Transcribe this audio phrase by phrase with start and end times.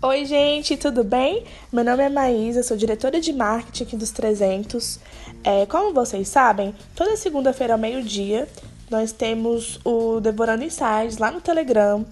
[0.00, 1.42] Oi, gente, tudo bem?
[1.72, 5.00] Meu nome é Maísa, sou diretora de marketing aqui dos 300.
[5.42, 8.46] É, como vocês sabem, toda segunda-feira ao meio-dia
[8.88, 12.06] nós temos o Devorando Insights lá no Telegram.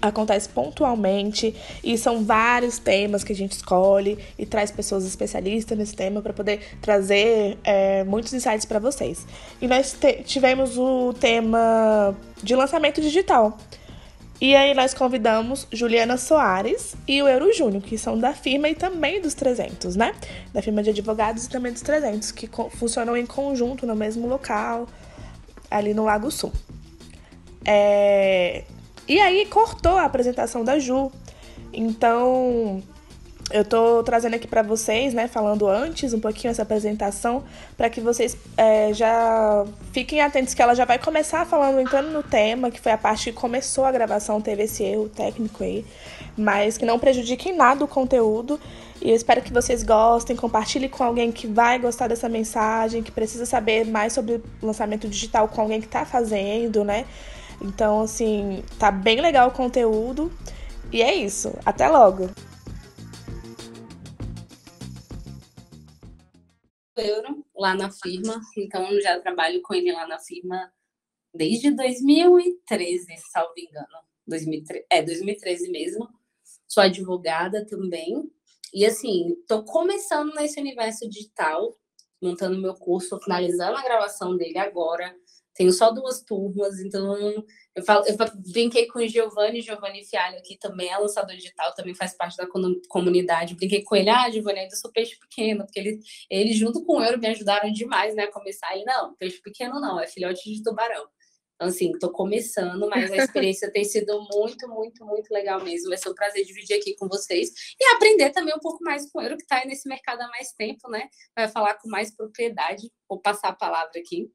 [0.00, 1.52] Acontece pontualmente
[1.82, 6.32] e são vários temas que a gente escolhe e traz pessoas especialistas nesse tema para
[6.32, 9.26] poder trazer é, muitos insights para vocês.
[9.60, 13.58] E nós tivemos o tema de lançamento digital.
[14.38, 18.74] E aí nós convidamos Juliana Soares e o Euro Júnior, que são da firma e
[18.74, 20.14] também dos 300, né?
[20.52, 24.86] Da firma de advogados e também dos 300, que funcionam em conjunto no mesmo local,
[25.70, 26.52] ali no Lago Sul.
[27.64, 28.64] É...
[29.08, 31.10] E aí cortou a apresentação da Ju.
[31.72, 32.82] Então,
[33.50, 37.44] eu tô trazendo aqui para vocês, né, falando antes um pouquinho essa apresentação,
[37.76, 42.22] para que vocês é, já fiquem atentos que ela já vai começar falando, entrando no
[42.22, 45.84] tema, que foi a parte que começou a gravação, teve esse erro técnico aí,
[46.36, 48.58] mas que não prejudique em nada o conteúdo.
[49.00, 53.12] E eu espero que vocês gostem, compartilhem com alguém que vai gostar dessa mensagem, que
[53.12, 57.04] precisa saber mais sobre lançamento digital com alguém que tá fazendo, né?
[57.60, 60.32] Então, assim, tá bem legal o conteúdo.
[60.90, 61.52] E é isso.
[61.64, 62.30] Até logo!
[67.00, 70.72] Euro lá na firma, então já trabalho com ele lá na firma
[71.34, 74.06] desde 2013, salvo engano.
[74.26, 76.08] 2013, é, 2013 mesmo.
[76.66, 78.30] Sou advogada também.
[78.74, 81.76] E assim, estou começando nesse universo digital,
[82.20, 85.14] montando meu curso, finalizando a gravação dele agora.
[85.54, 87.44] Tenho só duas turmas, então
[87.76, 88.16] eu, falo, eu
[88.52, 92.46] brinquei com o Giovanni, Giovanni Fialho aqui também é lançador digital, também faz parte da
[92.88, 93.54] comunidade.
[93.54, 97.18] Brinquei com ele, ah, Giovanni, ainda sou peixe pequeno, porque ele, ele junto com eu
[97.18, 98.74] me ajudaram demais, né, a começar.
[98.78, 101.06] E não, peixe pequeno não, é filhote de tubarão.
[101.56, 105.88] Então, assim, estou começando, mas a experiência tem sido muito, muito, muito legal mesmo.
[105.88, 109.18] Vai ser um prazer dividir aqui com vocês e aprender também um pouco mais com
[109.18, 111.08] o Euro, que está aí nesse mercado há mais tempo, né?
[111.34, 112.90] Vai falar com mais propriedade.
[113.08, 114.30] Vou passar a palavra aqui.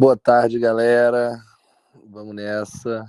[0.00, 1.42] Boa tarde, galera.
[2.08, 3.04] Vamos nessa.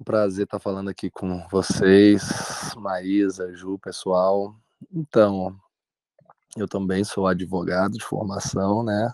[0.00, 2.22] Um prazer estar falando aqui com vocês,
[2.74, 4.56] Maísa, Ju, pessoal.
[4.90, 5.54] Então,
[6.56, 9.12] eu também sou advogado de formação, né?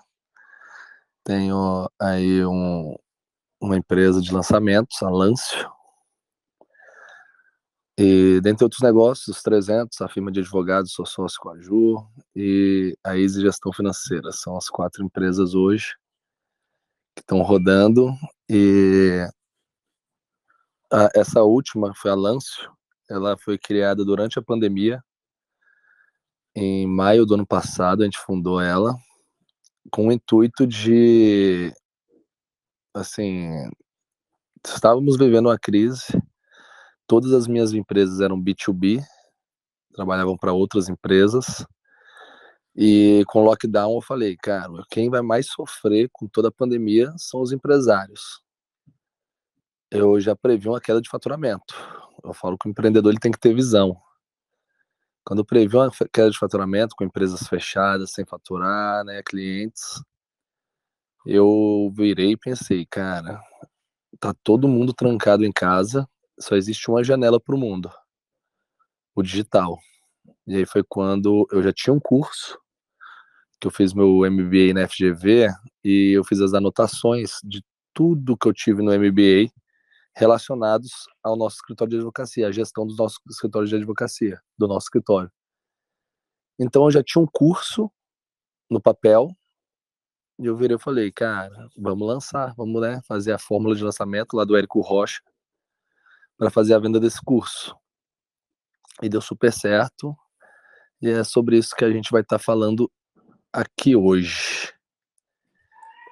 [1.24, 2.94] Tenho aí um,
[3.60, 5.68] uma empresa de lançamentos, a Lâncio.
[7.98, 11.96] E dentre outros negócios, os 300, a firma de advogados, sou sócio com a Ju,
[12.36, 14.30] e a Easy Gestão Financeira.
[14.30, 16.00] São as quatro empresas hoje
[17.14, 18.10] que estão rodando
[18.48, 19.26] e
[20.92, 22.70] a, essa última foi a Lâncio,
[23.08, 25.02] ela foi criada durante a pandemia.
[26.54, 28.94] Em maio do ano passado a gente fundou ela
[29.90, 31.72] com o intuito de
[32.94, 33.50] assim,
[34.66, 36.04] estávamos vivendo uma crise.
[37.06, 39.02] Todas as minhas empresas eram B2B,
[39.94, 41.64] trabalhavam para outras empresas
[42.74, 47.12] e com o lockdown eu falei, cara, quem vai mais sofrer com toda a pandemia
[47.18, 48.42] são os empresários.
[49.90, 51.74] Eu já previ uma queda de faturamento.
[52.24, 53.94] Eu falo que o empreendedor ele tem que ter visão.
[55.22, 60.02] Quando eu previ uma queda de faturamento com empresas fechadas, sem faturar, né, clientes,
[61.26, 63.40] eu virei e pensei, cara,
[64.18, 66.08] tá todo mundo trancado em casa,
[66.40, 67.90] só existe uma janela para o mundo,
[69.14, 69.78] o digital.
[70.46, 72.61] E aí foi quando eu já tinha um curso
[73.62, 75.46] que eu fiz meu MBA na FGV
[75.84, 77.64] e eu fiz as anotações de
[77.94, 79.52] tudo que eu tive no MBA
[80.16, 80.90] relacionados
[81.22, 85.30] ao nosso escritório de advocacia, a gestão dos nossos escritórios de advocacia, do nosso escritório.
[86.58, 87.88] Então eu já tinha um curso
[88.68, 89.28] no papel
[90.40, 94.34] e eu virei e falei, cara, vamos lançar, vamos né, fazer a fórmula de lançamento
[94.34, 95.22] lá do Érico Rocha
[96.36, 97.76] para fazer a venda desse curso.
[99.00, 100.16] E deu super certo.
[101.00, 102.90] E é sobre isso que a gente vai estar tá falando
[103.52, 104.72] aqui hoje.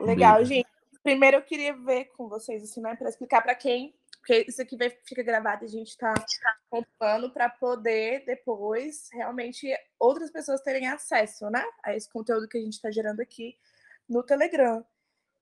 [0.00, 0.46] Legal, Bem...
[0.46, 0.68] gente.
[1.02, 4.76] Primeiro eu queria ver com vocês, assim, né, para explicar para quem, porque isso aqui
[4.76, 6.12] vai, fica gravado e a gente está
[6.68, 9.66] contando para poder depois realmente
[9.98, 13.56] outras pessoas terem acesso, né, a esse conteúdo que a gente está gerando aqui
[14.06, 14.84] no Telegram.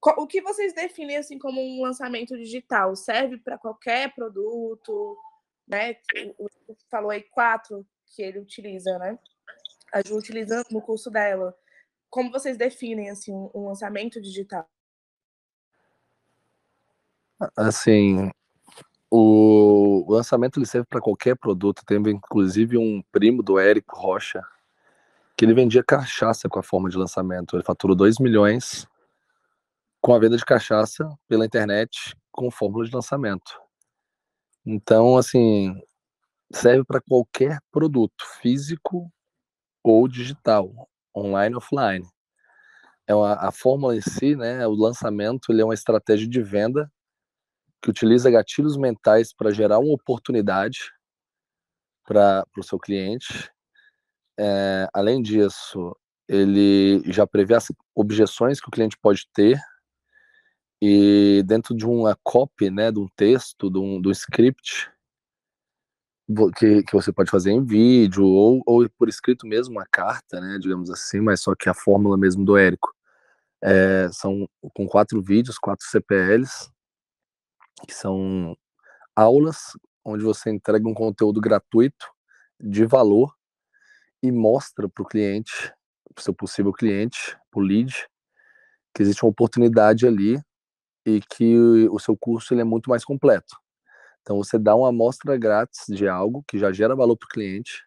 [0.01, 2.95] O que vocês definem assim como um lançamento digital?
[2.95, 5.19] Serve para qualquer produto,
[5.67, 5.97] né?
[6.39, 6.47] O
[6.89, 9.19] falou aí quatro que ele utiliza, né?
[9.93, 11.53] A Ju utiliza no curso dela
[12.11, 14.69] como vocês definem assim um, lançamento digital?
[17.57, 18.31] Assim,
[19.11, 21.85] o, lançamento ele serve para qualquer produto.
[21.85, 24.43] Teve inclusive um primo do Érico Rocha
[25.37, 27.55] que ele vendia cachaça com a forma de lançamento.
[27.55, 28.89] Ele faturou 2 milhões
[30.01, 33.61] com a venda de cachaça pela internet com fórmula de lançamento.
[34.67, 35.81] Então, assim,
[36.53, 39.11] serve para qualquer produto, físico
[39.83, 42.07] ou digital, online ou offline.
[43.07, 46.91] É uma, a fórmula em si, né, o lançamento, ele é uma estratégia de venda
[47.81, 50.93] que utiliza gatilhos mentais para gerar uma oportunidade
[52.05, 53.51] para o seu cliente.
[54.39, 55.97] É, além disso,
[56.29, 59.59] ele já prevê as objeções que o cliente pode ter
[60.81, 64.91] e dentro de uma copy, né, de um texto, de um, do script,
[66.57, 70.59] que, que você pode fazer em vídeo ou, ou por escrito mesmo, uma carta, né,
[70.61, 72.95] digamos assim, mas só que a fórmula mesmo do Érico.
[73.61, 76.71] É, são com quatro vídeos, quatro CPLs,
[77.87, 78.57] que são
[79.17, 79.73] aulas
[80.05, 82.07] onde você entrega um conteúdo gratuito
[82.61, 83.35] de valor
[84.23, 85.73] e mostra para o cliente,
[86.15, 88.07] para o seu possível cliente, para o lead,
[88.95, 90.41] que existe uma oportunidade ali
[91.07, 93.57] e que o seu curso ele é muito mais completo.
[94.29, 97.83] Então você dá uma amostra grátis de algo que já gera valor para o cliente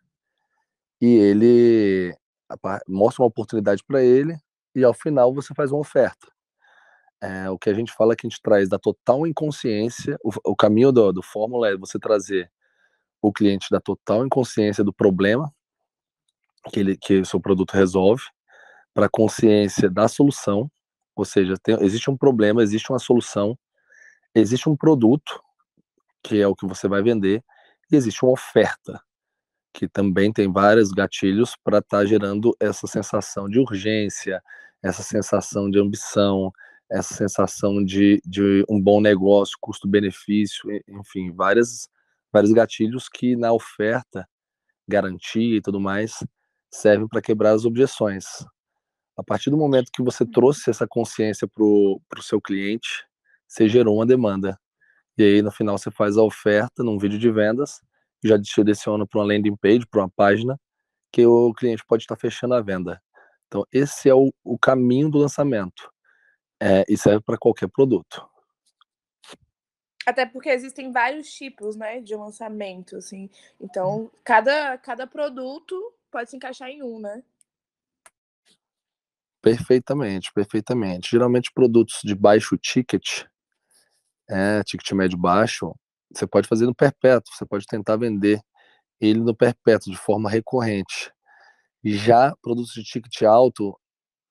[1.00, 2.18] e ele
[2.88, 4.36] mostra uma oportunidade para ele
[4.74, 6.28] e ao final você faz uma oferta.
[7.22, 10.56] É, o que a gente fala que a gente traz da total inconsciência, o, o
[10.56, 12.52] caminho do, do fórmula é você trazer
[13.22, 15.54] o cliente da total inconsciência do problema
[16.74, 18.24] que, ele, que o seu produto resolve
[18.96, 20.72] para a consciência da solução,
[21.16, 23.56] ou seja, tem, existe um problema, existe uma solução,
[24.34, 25.40] existe um produto,
[26.24, 27.44] que é o que você vai vender,
[27.92, 29.02] e existe uma oferta,
[29.74, 34.42] que também tem vários gatilhos para estar tá gerando essa sensação de urgência,
[34.84, 36.52] essa sensação de ambição,
[36.90, 41.88] essa sensação de, de um bom negócio, custo-benefício, enfim, várias,
[42.34, 44.28] vários gatilhos que na oferta,
[44.88, 46.24] garantia e tudo mais,
[46.70, 48.26] servem para quebrar as objeções.
[49.18, 53.06] A partir do momento que você trouxe essa consciência para o seu cliente,
[53.48, 54.60] você gerou uma demanda.
[55.22, 57.80] E aí, no final, você faz a oferta num vídeo de vendas,
[58.24, 60.60] já te direciona para uma landing page, para uma página,
[61.12, 63.00] que o cliente pode estar fechando a venda.
[63.46, 65.94] Então, esse é o, o caminho do lançamento
[66.60, 68.28] é, e serve para qualquer produto.
[70.08, 73.30] Até porque existem vários tipos, né, de lançamento, assim.
[73.60, 77.22] Então, cada, cada produto pode se encaixar em um, né?
[79.40, 81.12] Perfeitamente, perfeitamente.
[81.12, 83.26] Geralmente produtos de baixo ticket,
[84.31, 85.75] é, ticket médio baixo,
[86.13, 88.42] você pode fazer no perpétuo, você pode tentar vender
[89.00, 91.12] ele no perpétuo de forma recorrente.
[91.83, 93.78] Já produtos de ticket alto,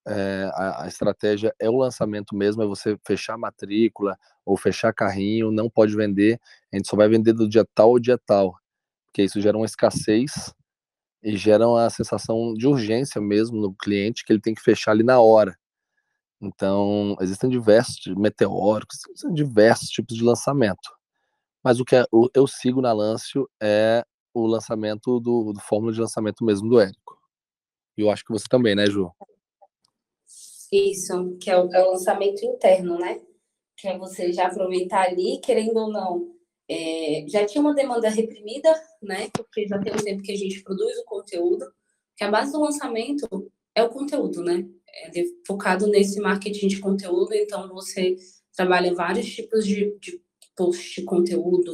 [0.07, 5.51] é, a, a, estratégia é o lançamento mesmo, é você fechar matrícula ou fechar carrinho,
[5.51, 6.41] não pode vender,
[6.73, 8.55] a gente só vai vender do dia tal ao dia tal,
[9.07, 10.55] porque isso gera uma escassez
[11.23, 15.03] e gera uma sensação de urgência mesmo no cliente, que ele tem que fechar ali
[15.03, 15.57] na hora.
[16.41, 20.91] Então, existem diversos meteóricos, existem diversos tipos de lançamento.
[21.63, 22.05] Mas o que é,
[22.35, 27.19] eu sigo na Lâncio é o lançamento do, do fórmula de lançamento mesmo do Érico.
[27.97, 29.11] E eu acho que você também, né, Ju?
[30.73, 33.21] Isso, que é o, é o, lançamento interno, né?
[33.77, 36.35] Que é você já aproveitar ali, querendo ou não.
[36.69, 38.73] É, já tinha uma demanda reprimida,
[39.03, 39.29] né?
[39.37, 41.67] Porque já tem um tempo que a gente produz o conteúdo,
[42.17, 44.67] que a base do lançamento é o conteúdo, né?
[44.93, 48.17] É focado nesse marketing de conteúdo, então você
[48.55, 50.21] trabalha vários tipos de, de
[50.57, 51.73] post de conteúdo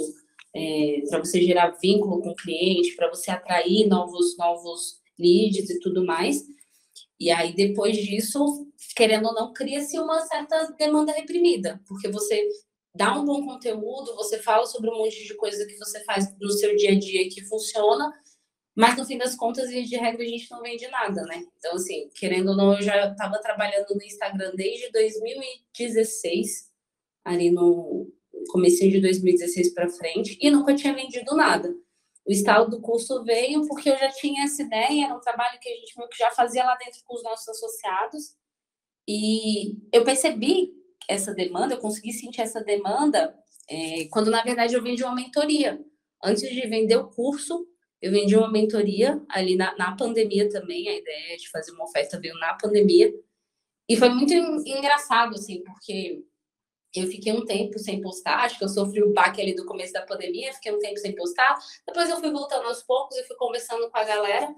[0.55, 5.81] é, para você gerar vínculo com o cliente, para você atrair novos, novos leads e
[5.81, 6.45] tudo mais.
[7.19, 12.47] E aí, depois disso, querendo ou não, cria-se uma certa demanda reprimida, porque você
[12.95, 16.51] dá um bom conteúdo, você fala sobre um monte de coisa que você faz no
[16.51, 18.13] seu dia a dia que funciona,
[18.77, 21.45] mas no fim das contas, de regra, a gente não vende nada, né?
[21.59, 26.71] Então, assim, querendo ou não, eu já estava trabalhando no Instagram desde 2016,
[27.25, 28.13] ali no
[28.51, 31.75] começo de 2016 para frente, e nunca tinha vendido nada
[32.27, 35.69] o estalo do curso veio porque eu já tinha essa ideia, era um trabalho que
[35.69, 38.35] a gente meio que já fazia lá dentro com os nossos associados.
[39.09, 40.73] E eu percebi
[41.09, 43.39] essa demanda, eu consegui sentir essa demanda
[43.71, 45.81] é, quando, na verdade, eu vendi uma mentoria.
[46.23, 47.65] Antes de vender o curso,
[48.01, 50.89] eu vendi uma mentoria ali na, na pandemia também.
[50.89, 53.13] A ideia de fazer uma oferta veio na pandemia.
[53.89, 56.23] E foi muito engraçado, assim, porque
[56.95, 59.93] eu fiquei um tempo sem postar, acho que eu sofri o baque ali do começo
[59.93, 61.57] da pandemia, fiquei um tempo sem postar.
[61.87, 64.55] Depois eu fui voltando aos poucos e fui conversando com a galera.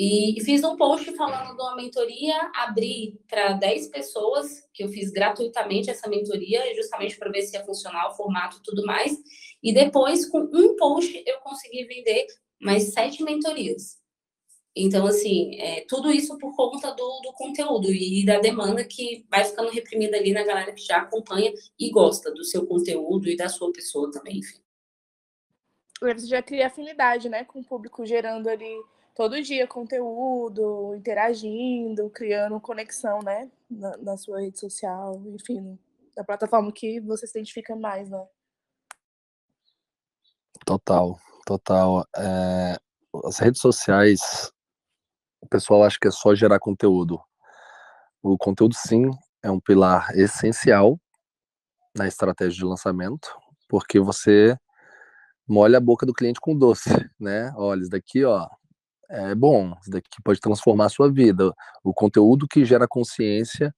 [0.00, 5.10] E fiz um post falando de uma mentoria, abri para 10 pessoas, que eu fiz
[5.10, 9.12] gratuitamente essa mentoria, justamente para ver se ia funcionar o formato e tudo mais.
[9.60, 12.28] E depois, com um post, eu consegui vender
[12.60, 13.98] mais sete mentorias.
[14.80, 19.44] Então, assim, é, tudo isso por conta do, do conteúdo e da demanda que vai
[19.44, 23.48] ficando reprimida ali na galera que já acompanha e gosta do seu conteúdo e da
[23.48, 24.60] sua pessoa também, enfim.
[26.00, 28.72] você já cria afinidade, né, com o público, gerando ali
[29.16, 35.76] todo dia conteúdo, interagindo, criando conexão, né, na, na sua rede social, enfim,
[36.14, 38.24] da plataforma que você se identifica mais, né?
[40.64, 41.18] Total,
[41.48, 42.06] total.
[42.14, 42.76] É,
[43.24, 44.52] as redes sociais,
[45.40, 47.18] o pessoal acha que é só gerar conteúdo.
[48.22, 49.10] O conteúdo, sim,
[49.42, 51.00] é um pilar essencial
[51.96, 53.34] na estratégia de lançamento,
[53.66, 54.58] porque você
[55.48, 57.50] molha a boca do cliente com doce, né?
[57.56, 58.46] Olha, isso daqui, ó,
[59.08, 61.50] é bom, isso daqui pode transformar a sua vida.
[61.82, 63.74] O conteúdo que gera consciência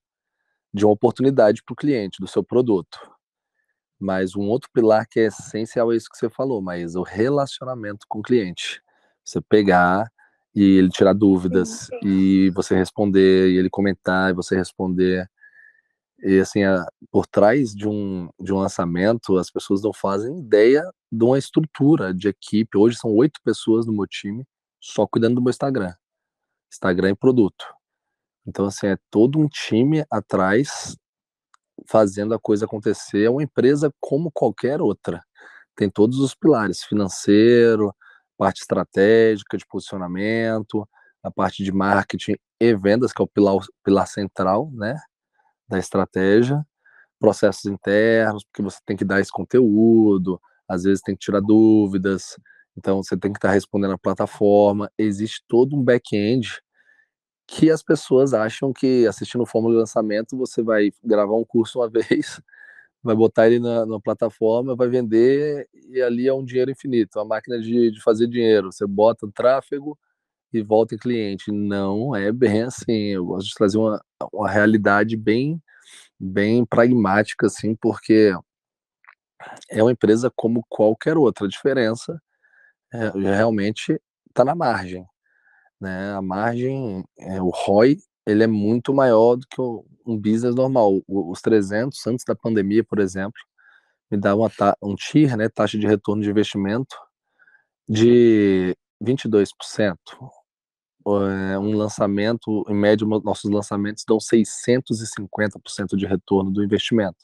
[0.73, 2.99] de uma oportunidade para o cliente, do seu produto.
[4.01, 8.05] Mas um outro pilar que é essencial é isso que você falou, mas o relacionamento
[8.09, 8.81] com o cliente.
[9.23, 10.11] Você pegar
[10.55, 12.07] e ele tirar dúvidas, sim, sim.
[12.07, 15.29] e você responder, e ele comentar, e você responder.
[16.23, 20.83] E assim, a, por trás de um, de um lançamento, as pessoas não fazem ideia
[21.11, 22.77] de uma estrutura de equipe.
[22.77, 24.43] Hoje são oito pessoas no meu time,
[24.79, 25.93] só cuidando do meu Instagram.
[26.71, 27.65] Instagram e produto.
[28.47, 30.95] Então, assim, é todo um time atrás
[31.91, 33.25] fazendo a coisa acontecer.
[33.25, 35.21] É uma empresa como qualquer outra.
[35.75, 37.93] Tem todos os pilares: financeiro,
[38.37, 40.87] parte estratégica, de posicionamento,
[41.23, 44.95] a parte de marketing e vendas, que é o pilar, pilar central, né?
[45.71, 46.65] da estratégia,
[47.19, 52.35] processos internos, porque você tem que dar esse conteúdo, às vezes tem que tirar dúvidas,
[52.77, 54.91] então você tem que estar respondendo a plataforma.
[54.97, 56.61] Existe todo um back-end
[57.51, 61.79] que as pessoas acham que assistindo o Fórmula de Lançamento você vai gravar um curso
[61.79, 62.41] uma vez,
[63.03, 67.25] vai botar ele na, na, plataforma, vai vender e ali é um dinheiro infinito, uma
[67.25, 68.71] máquina de, de fazer dinheiro.
[68.71, 69.99] Você bota tráfego
[70.53, 71.51] e volta em cliente.
[71.51, 73.09] Não é bem assim.
[73.09, 75.61] Eu gosto de trazer uma, uma realidade bem,
[76.17, 78.33] bem pragmática, assim, porque
[79.69, 81.45] é uma empresa como qualquer outra.
[81.45, 82.21] A diferença
[82.93, 85.05] é, realmente está na margem.
[85.81, 86.13] Né?
[86.13, 87.97] A margem, é, o ROI,
[88.27, 89.59] ele é muito maior do que
[90.05, 91.01] um business normal.
[91.07, 93.41] Os 300, antes da pandemia, por exemplo,
[94.09, 96.95] me dá uma um TIR, né, taxa de retorno de investimento,
[97.89, 99.97] de 22%.
[101.07, 107.17] É, um lançamento, em média, nossos lançamentos dão 650% de retorno do investimento.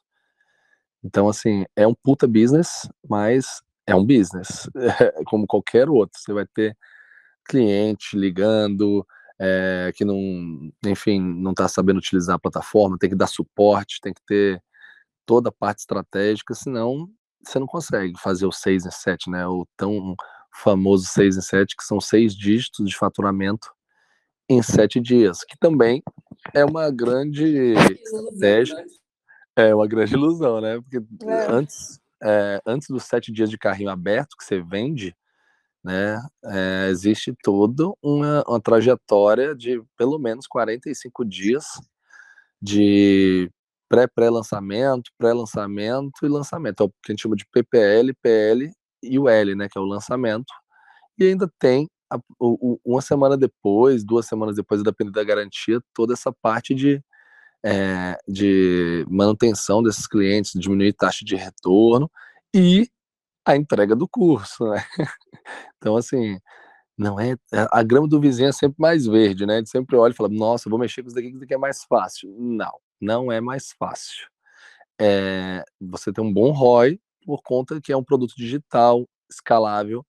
[1.03, 4.67] Então, assim, é um puta business, mas é um business,
[5.27, 6.19] como qualquer outro.
[6.19, 6.75] Você vai ter
[7.47, 9.05] cliente ligando,
[9.39, 10.17] é, que não,
[10.85, 14.61] enfim, não está sabendo utilizar a plataforma, tem que dar suporte, tem que ter
[15.25, 17.09] toda a parte estratégica, senão
[17.43, 19.47] você não consegue fazer o 6 em 7, né?
[19.47, 20.15] O tão
[20.53, 23.69] famoso 6 em 7, que são seis dígitos de faturamento
[24.49, 26.01] em sete dias, que também
[26.53, 28.85] é uma grande estratégia, né?
[29.57, 30.79] é uma grande ilusão, né?
[30.79, 31.51] Porque é.
[31.51, 35.15] antes, é, antes dos sete dias de carrinho aberto que você vende,
[35.87, 41.65] né, é, existe toda uma, uma trajetória de pelo menos 45 dias
[42.61, 43.49] de
[43.87, 46.83] pré-pré-lançamento, pré-lançamento e lançamento.
[46.83, 48.69] É o que a gente chama de PPL, PL
[49.01, 50.53] e o L, né, que é o lançamento.
[51.17, 56.13] E ainda tem a, o, uma semana depois, duas semanas depois, dependendo da garantia, toda
[56.13, 57.01] essa parte de,
[57.65, 62.11] é, de manutenção desses clientes, diminuir taxa de retorno
[62.53, 62.89] e
[63.51, 64.83] a entrega do curso, né?
[65.77, 66.39] Então, assim,
[66.97, 67.35] não é.
[67.71, 69.57] A grama do vizinho é sempre mais verde, né?
[69.57, 71.83] Ele sempre olha e fala: Nossa, vou mexer com isso daqui, isso daqui é mais
[71.83, 72.35] fácil.
[72.37, 74.27] Não, não é mais fácil.
[74.99, 80.03] É, você tem um bom ROI por conta que é um produto digital, escalável,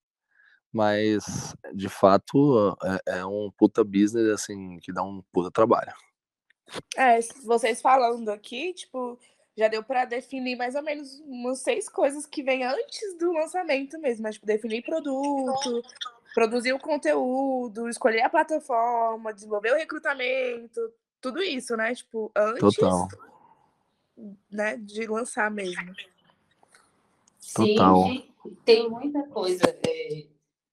[0.73, 2.75] mas de fato
[3.07, 5.93] é, é um puta business, assim, que dá um puta trabalho.
[6.97, 9.17] É, vocês falando aqui, tipo,
[9.59, 13.99] já deu para definir mais ou menos umas seis coisas que vêm antes do lançamento
[13.99, 15.83] mesmo, mas tipo, definir produto,
[16.33, 20.79] produzir o conteúdo, escolher a plataforma, desenvolver o recrutamento,
[21.19, 21.93] tudo isso, né?
[21.93, 23.07] Tipo, antes Total.
[24.49, 25.93] Né, de lançar mesmo.
[27.53, 28.03] Total.
[28.03, 28.29] Sim,
[28.63, 29.63] tem muita coisa.
[29.85, 30.25] É,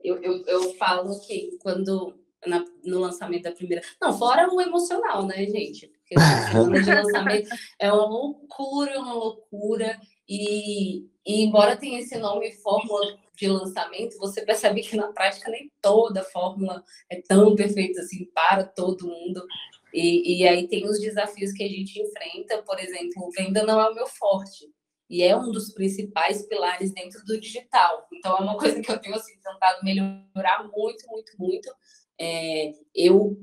[0.02, 2.14] eu, eu, eu falo que quando
[2.46, 3.82] na, no lançamento da primeira.
[4.00, 5.88] Não, fora o emocional, né, gente?
[5.88, 6.14] Porque
[6.50, 7.48] semana de lançamento
[7.78, 10.00] é uma loucura, uma loucura.
[10.28, 15.70] E, e embora tenha esse nome fórmula de lançamento, você percebe que na prática nem
[15.80, 19.44] toda fórmula é tão perfeita assim para todo mundo.
[19.92, 23.88] E, e aí tem os desafios que a gente enfrenta, por exemplo, venda não é
[23.88, 24.66] o meu forte.
[25.08, 28.06] E é um dos principais pilares dentro do digital.
[28.12, 31.72] Então, é uma coisa que eu tenho assim, tentado melhorar muito, muito, muito.
[32.18, 33.36] É, eu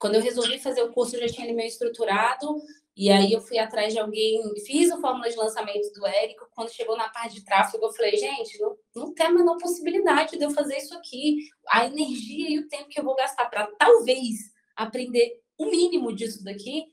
[0.00, 2.56] quando eu resolvi fazer o curso, eu já tinha ele meio estruturado
[2.96, 6.48] E aí eu fui atrás de alguém, fiz o fórmula de lançamento do Érico.
[6.54, 10.38] Quando chegou na parte de tráfego, eu falei, gente, não, não tem a menor possibilidade
[10.38, 11.38] de eu fazer isso aqui.
[11.68, 14.36] A energia e o tempo que eu vou gastar para talvez
[14.74, 16.86] aprender o mínimo disso daqui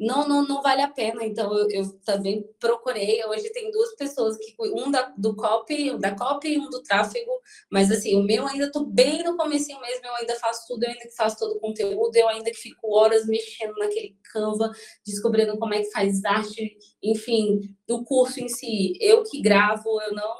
[0.00, 1.22] não, não, não vale a pena.
[1.26, 3.22] Então, eu, eu, também procurei.
[3.26, 7.30] Hoje tem duas pessoas, que um da, do copy, da copy e um do tráfego.
[7.70, 10.06] Mas, assim, o meu ainda estou bem no comecinho mesmo.
[10.06, 12.16] Eu ainda faço tudo, eu ainda que faço todo o conteúdo.
[12.16, 14.72] Eu ainda que fico horas mexendo naquele Canva,
[15.04, 16.78] descobrindo como é que faz arte.
[17.02, 18.94] Enfim, do curso em si.
[19.00, 20.34] Eu que gravo, eu não...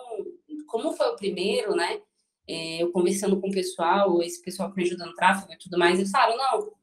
[0.68, 2.00] Como foi o primeiro, né?
[2.48, 5.78] É, eu conversando com o pessoal, esse pessoal que me ajuda no tráfego e tudo
[5.78, 6.79] mais, eles falaram, não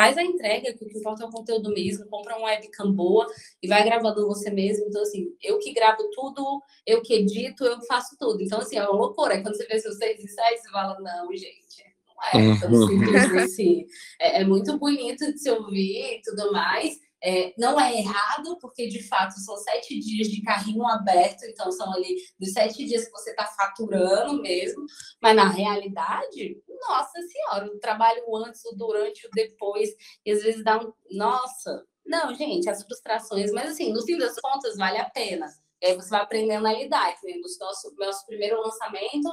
[0.00, 3.26] faz a entrega, que o que importa é o conteúdo mesmo, compra uma webcam boa
[3.62, 4.86] e vai gravando você mesmo.
[4.88, 8.42] Então, assim, eu que gravo tudo, eu que edito, eu faço tudo.
[8.42, 9.42] Então, assim, é uma loucura.
[9.42, 11.84] Quando você vê seus seis e sete, você fala, não, gente,
[12.32, 13.86] não é tão simples assim.
[14.18, 18.88] É, é muito bonito de se ouvir e tudo mais, é, não é errado, porque
[18.88, 23.10] de fato são sete dias de carrinho aberto, então são ali dos sete dias que
[23.10, 24.84] você está faturando mesmo,
[25.20, 29.90] mas na realidade, nossa senhora, o trabalho antes, o durante, o depois,
[30.24, 30.92] e às vezes dá um.
[31.10, 31.84] Nossa!
[32.06, 35.46] Não, gente, as frustrações, mas assim, no fim das contas, vale a pena.
[35.82, 37.14] E aí você vai aprendendo a lidar.
[37.22, 37.34] Né?
[37.34, 39.28] No nosso, nosso primeiro lançamento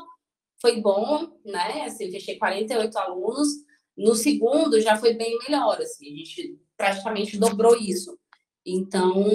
[0.61, 1.85] foi bom, né?
[1.85, 3.47] Assim, fechei 48 alunos.
[3.95, 8.17] No segundo já foi bem melhor, assim, a gente praticamente dobrou isso.
[8.65, 9.25] Então,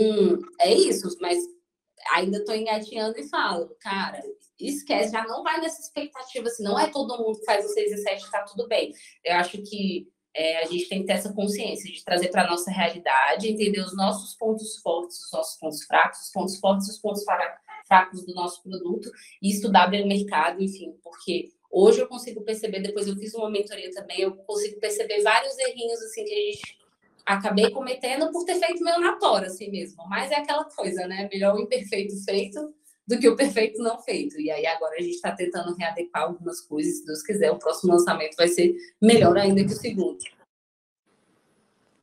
[0.61, 1.39] é isso, mas
[2.15, 4.23] ainda estou engatinhando e falo, cara,
[4.59, 7.93] esquece, já não vai nessa expectativa, assim, não é todo mundo que faz o 6
[7.93, 8.93] e 7 está tudo bem.
[9.25, 12.51] Eu acho que é, a gente tem que ter essa consciência de trazer para a
[12.51, 16.91] nossa realidade, entender os nossos pontos fortes, os nossos pontos fracos, os pontos fortes e
[16.91, 17.25] os pontos
[17.87, 22.81] fracos do nosso produto e estudar bem o mercado, enfim, porque hoje eu consigo perceber,
[22.81, 26.82] depois eu fiz uma mentoria também, eu consigo perceber vários errinhos assim que a gente
[27.27, 30.07] acabei cometendo por ter feito meu na tora, assim mesmo.
[30.09, 31.29] Mas é aquela coisa, né?
[31.33, 32.75] Melhor o imperfeito feito
[33.07, 34.41] do que o perfeito não feito.
[34.41, 36.99] E aí agora a gente está tentando readequar algumas coisas.
[36.99, 40.19] Se Deus quiser, o próximo lançamento vai ser melhor ainda que o segundo.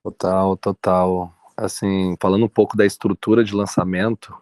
[0.03, 1.34] Total, total.
[1.55, 4.36] Assim, falando um pouco da estrutura de lançamento,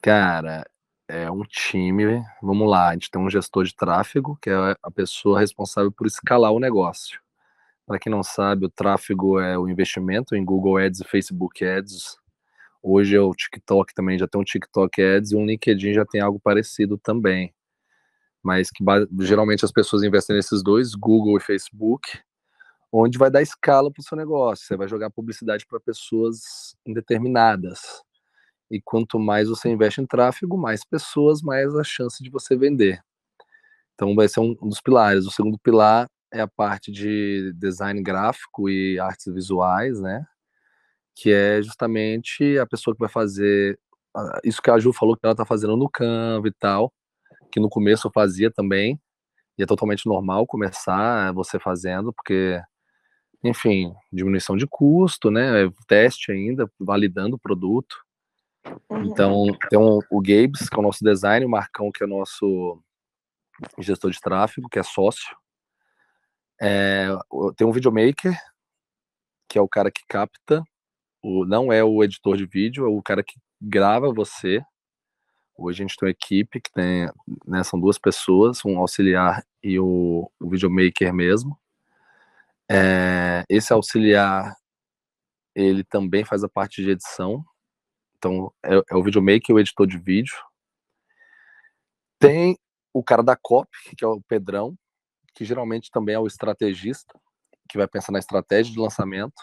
[0.00, 0.64] cara,
[1.06, 2.22] é um time.
[2.42, 6.06] Vamos lá, a gente tem um gestor de tráfego, que é a pessoa responsável por
[6.06, 7.20] escalar o negócio.
[7.88, 12.18] Para quem não sabe, o tráfego é o investimento em Google Ads e Facebook Ads.
[12.82, 16.20] Hoje é o TikTok também já tem um TikTok Ads e um LinkedIn já tem
[16.20, 17.54] algo parecido também.
[18.42, 18.84] Mas que
[19.20, 22.20] geralmente as pessoas investem nesses dois, Google e Facebook,
[22.92, 24.66] onde vai dar escala para o seu negócio.
[24.66, 27.80] Você vai jogar publicidade para pessoas indeterminadas.
[28.70, 33.02] E quanto mais você investe em tráfego, mais pessoas, mais a chance de você vender.
[33.94, 35.24] Então vai ser um dos pilares.
[35.24, 40.26] O segundo pilar é a parte de design gráfico e artes visuais, né?
[41.14, 43.78] Que é justamente a pessoa que vai fazer
[44.44, 46.92] isso que a Ju falou que ela tá fazendo no Canva e tal,
[47.52, 49.00] que no começo eu fazia também,
[49.56, 52.60] e é totalmente normal começar você fazendo, porque,
[53.42, 55.64] enfim, diminuição de custo, né?
[55.64, 57.96] É teste ainda, validando o produto.
[58.90, 59.04] Uhum.
[59.04, 62.10] Então, tem um, o Gabes, que é o nosso design, o Marcão, que é o
[62.10, 62.80] nosso
[63.78, 65.36] gestor de tráfego, que é sócio,
[66.60, 67.08] é,
[67.56, 68.36] tem um videomaker,
[69.48, 70.62] que é o cara que capta,
[71.22, 74.62] o, não é o editor de vídeo, é o cara que grava você.
[75.56, 77.08] Hoje a gente tem uma equipe que tem,
[77.46, 81.58] né, são duas pessoas, um auxiliar e o, o videomaker mesmo.
[82.70, 84.54] É, esse auxiliar,
[85.54, 87.44] ele também faz a parte de edição.
[88.16, 90.36] Então, é, é o videomaker e o editor de vídeo.
[92.18, 92.58] Tem
[92.92, 94.76] o cara da copy, que é o Pedrão,
[95.38, 97.16] que geralmente também é o estrategista,
[97.68, 99.40] que vai pensar na estratégia de lançamento.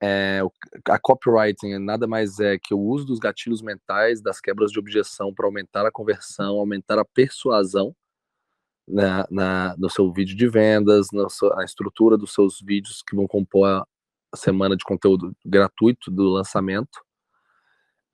[0.00, 0.40] É,
[0.88, 5.34] a copywriting nada mais é que o uso dos gatilhos mentais, das quebras de objeção
[5.34, 7.94] para aumentar a conversão, aumentar a persuasão
[8.86, 13.26] na, na, no seu vídeo de vendas, na sua, estrutura dos seus vídeos que vão
[13.26, 13.84] compor a,
[14.32, 17.00] a semana de conteúdo gratuito do lançamento.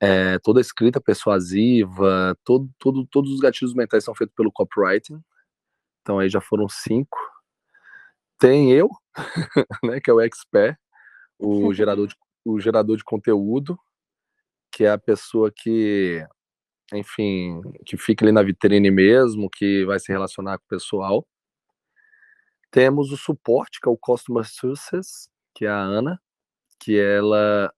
[0.01, 5.21] É, toda a escrita persuasiva, todo, todo, todos os gatilhos mentais são feitos pelo copywriting,
[6.07, 7.17] então aí já foram cinco.
[8.39, 8.89] Tem eu,
[9.83, 10.77] né, que é o expert,
[11.37, 12.15] o gerador de,
[12.45, 13.77] o gerador de conteúdo,
[14.71, 16.25] que é a pessoa que,
[16.93, 21.27] enfim, que fica ali na vitrine mesmo, que vai se relacionar com o pessoal.
[22.71, 26.21] Temos o suporte, que é o Customer Success, que é a Ana,
[26.79, 27.69] que ela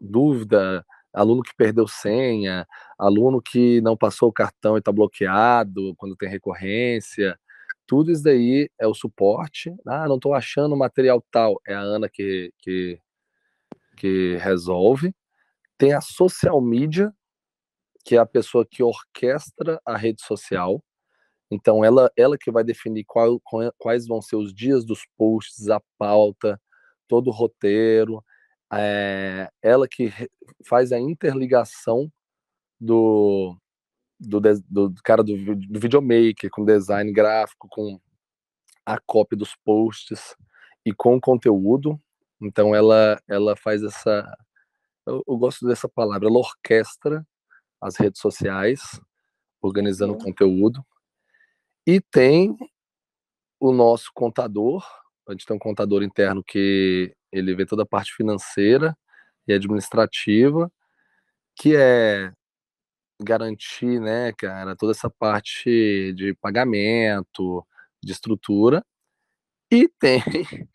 [0.00, 2.66] dúvida, aluno que perdeu senha,
[2.98, 7.38] aluno que não passou o cartão e está bloqueado quando tem recorrência,
[7.86, 9.74] tudo isso daí é o suporte.
[9.86, 11.60] Ah, não estou achando material tal.
[11.66, 13.00] É a Ana que, que,
[13.96, 15.14] que resolve,
[15.78, 17.12] tem a social media,
[18.04, 20.82] que é a pessoa que orquestra a rede social.
[21.50, 23.40] Então, ela, ela que vai definir qual,
[23.78, 26.60] quais vão ser os dias dos posts, a pauta,
[27.08, 28.24] todo o roteiro.
[28.72, 30.12] É, ela que
[30.66, 32.10] faz a interligação
[32.80, 33.56] do,
[34.18, 38.00] do, do cara do, do videomaker, com design gráfico, com
[38.84, 40.36] a cópia dos posts
[40.84, 42.00] e com o conteúdo.
[42.40, 44.26] Então ela ela faz essa
[45.06, 47.24] eu, eu, gosto dessa palavra, ela orquestra
[47.80, 49.00] as redes sociais,
[49.62, 50.84] organizando o conteúdo.
[51.86, 52.56] E tem
[53.60, 54.84] o nosso contador,
[55.28, 58.96] a gente tem um contador interno que ele vê toda a parte financeira
[59.46, 60.70] e administrativa,
[61.54, 62.32] que é
[63.20, 67.66] garantir, né, cara, toda essa parte de pagamento,
[68.02, 68.84] de estrutura.
[69.70, 70.22] E tem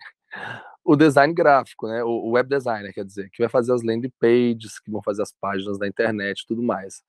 [0.83, 4.79] o design gráfico, né, o web designer, quer dizer, que vai fazer as landing pages,
[4.79, 7.03] que vão fazer as páginas da internet e tudo mais.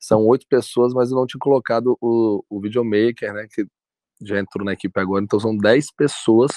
[0.00, 3.66] São oito pessoas, mas eu não tinha colocado o, o videomaker, né, que
[4.22, 6.50] já entrou na equipe agora, então são dez pessoas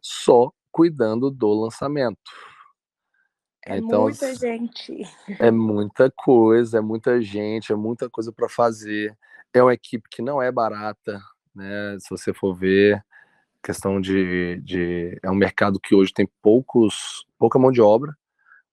[0.00, 2.18] só cuidando do lançamento.
[3.70, 5.02] É então, muita gente.
[5.38, 9.16] É muita coisa, é muita gente, é muita coisa para fazer.
[9.54, 11.20] É uma equipe que não é barata,
[11.54, 11.96] né?
[12.00, 13.00] Se você for ver,
[13.62, 18.12] questão de, de é um mercado que hoje tem poucos, pouca mão de obra.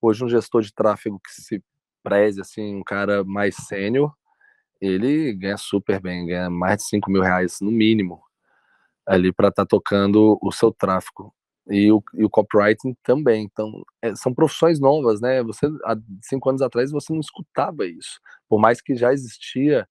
[0.01, 1.63] Hoje um gestor de tráfego que se
[2.01, 4.12] preze assim, um cara mais sênior,
[4.81, 8.23] ele ganha super bem, ganha mais de 5 mil reais no mínimo
[9.05, 11.33] ali para estar tá tocando o seu tráfego
[11.69, 13.43] e o, e o copywriting também.
[13.43, 15.43] Então, é, são profissões novas, né?
[15.43, 19.88] Você há cinco anos atrás você não escutava isso, por mais que já existia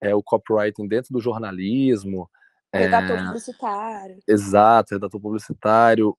[0.00, 2.28] é, o copywriting dentro do jornalismo.
[2.72, 4.18] Redator é, publicitário.
[4.26, 6.16] Exato, redator publicitário.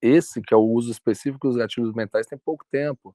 [0.00, 3.14] Esse que é o uso específico dos gatilhos mentais tem pouco tempo.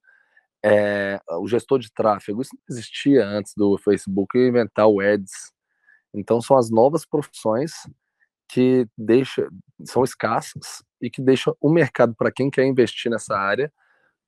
[0.64, 5.54] É, o gestor de tráfego, isso não existia antes do Facebook inventar o Ads.
[6.14, 7.72] Então são as novas profissões
[8.50, 9.48] que deixa,
[9.86, 13.72] são escassas e que deixam o mercado para quem quer investir nessa área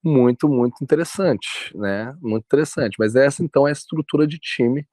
[0.03, 2.15] muito, muito interessante, né?
[2.21, 2.95] Muito interessante.
[2.99, 4.87] Mas essa então é a estrutura de time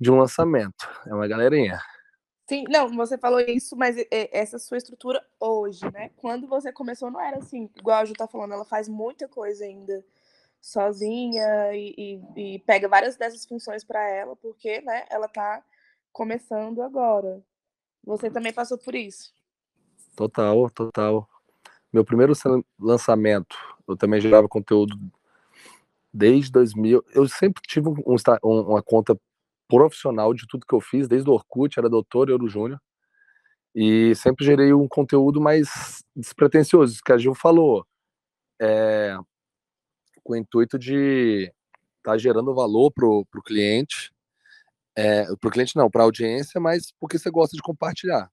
[0.00, 0.88] de um lançamento.
[1.06, 1.80] É uma galerinha.
[2.48, 6.10] Sim, não, você falou isso, mas essa sua estrutura hoje, né?
[6.16, 9.64] Quando você começou não era assim, igual a Ju tá falando, ela faz muita coisa
[9.64, 10.04] ainda
[10.60, 15.62] sozinha e, e, e pega várias dessas funções para ela, porque, né, ela tá
[16.12, 17.40] começando agora.
[18.04, 19.32] Você também passou por isso?
[20.16, 21.28] Total, total.
[21.92, 22.32] Meu primeiro
[22.78, 24.96] lançamento, eu também gerava conteúdo
[26.12, 27.04] desde 2000.
[27.14, 29.18] Eu sempre tive um, um, uma conta
[29.68, 32.80] profissional de tudo que eu fiz, desde o Orkut, era doutor Euro Júnior.
[33.74, 37.86] E sempre gerei um conteúdo mais despretensioso, que a Gil falou,
[38.60, 39.16] é,
[40.24, 41.52] com o intuito de
[41.98, 44.12] estar tá gerando valor para o cliente,
[45.00, 48.30] é, para o cliente não, para a audiência, mas porque você gosta de compartilhar.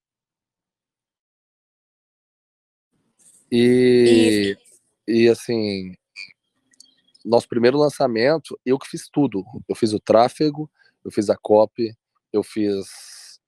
[3.49, 4.58] E,
[5.08, 5.95] e assim,
[7.23, 9.45] nosso primeiro lançamento, eu que fiz tudo.
[9.67, 10.69] Eu fiz o tráfego,
[11.06, 11.95] eu fiz a copy,
[12.34, 12.86] eu fiz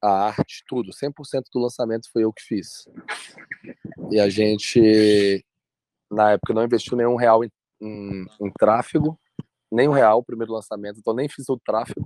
[0.02, 0.92] a arte, tudo.
[0.94, 2.88] 100% do lançamento foi eu que fiz.
[4.12, 5.46] E a gente,
[6.10, 7.52] na época, não investiu nenhum real em,
[7.82, 9.20] em, em tráfego,
[9.70, 12.06] nem um real o primeiro lançamento, então nem fiz o tráfego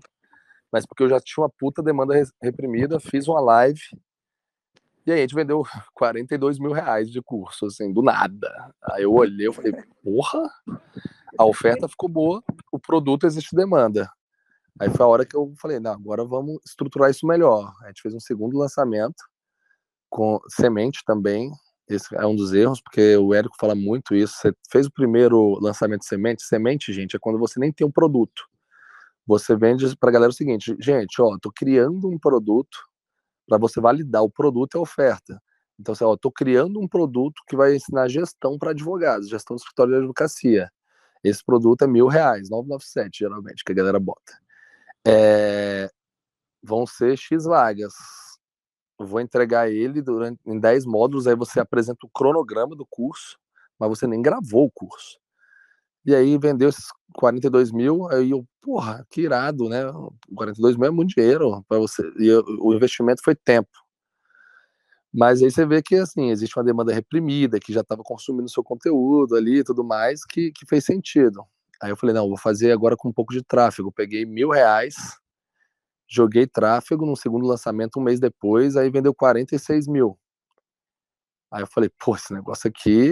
[0.73, 3.79] mas porque eu já tinha uma puta demanda reprimida, fiz uma live
[5.05, 8.49] e aí a gente vendeu 42 mil reais de curso, assim, do nada.
[8.81, 10.49] Aí eu olhei, eu falei, porra,
[11.37, 14.09] a oferta ficou boa, o produto existe demanda.
[14.79, 17.71] Aí foi a hora que eu falei, não, agora vamos estruturar isso melhor.
[17.83, 19.23] A gente fez um segundo lançamento
[20.09, 21.51] com semente também.
[21.87, 24.35] Esse é um dos erros, porque o Érico fala muito isso.
[24.35, 26.43] Você fez o primeiro lançamento de semente.
[26.43, 28.45] Semente, gente, é quando você nem tem um produto.
[29.25, 32.77] Você vende para a galera o seguinte, gente, ó, tô criando um produto
[33.47, 35.41] para você validar o produto e a oferta.
[35.79, 39.59] Então, assim, ó, tô criando um produto que vai ensinar gestão para advogados, gestão do
[39.59, 40.69] escritório de advocacia.
[41.23, 44.33] Esse produto é mil reais, 997, geralmente, que a galera bota.
[45.05, 45.89] É,
[46.61, 47.93] vão ser X vagas.
[48.99, 53.37] Eu vou entregar ele durante, em 10 módulos, aí você apresenta o cronograma do curso,
[53.79, 55.19] mas você nem gravou o curso.
[56.05, 59.83] E aí vendeu esses 42 mil, aí eu, porra, que irado, né?
[60.35, 62.03] 42 mil é muito dinheiro para você.
[62.19, 63.69] E eu, o investimento foi tempo.
[65.13, 68.63] Mas aí você vê que, assim, existe uma demanda reprimida, que já estava consumindo seu
[68.63, 71.43] conteúdo ali e tudo mais, que, que fez sentido.
[71.81, 73.91] Aí eu falei, não, vou fazer agora com um pouco de tráfego.
[73.91, 74.95] peguei mil reais,
[76.09, 80.17] joguei tráfego no segundo lançamento um mês depois, aí vendeu 46 mil.
[81.53, 83.11] Aí eu falei, pô, esse negócio aqui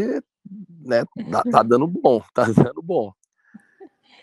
[0.80, 3.14] né, tá, tá dando bom, tá dando bom.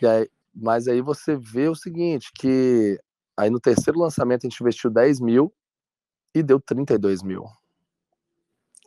[0.02, 3.00] E aí, mas aí você vê o seguinte, que
[3.36, 5.54] aí no terceiro lançamento a gente investiu 10 mil
[6.34, 7.44] e deu 32 mil.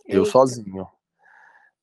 [0.06, 0.32] Eu Eita.
[0.32, 0.86] sozinho.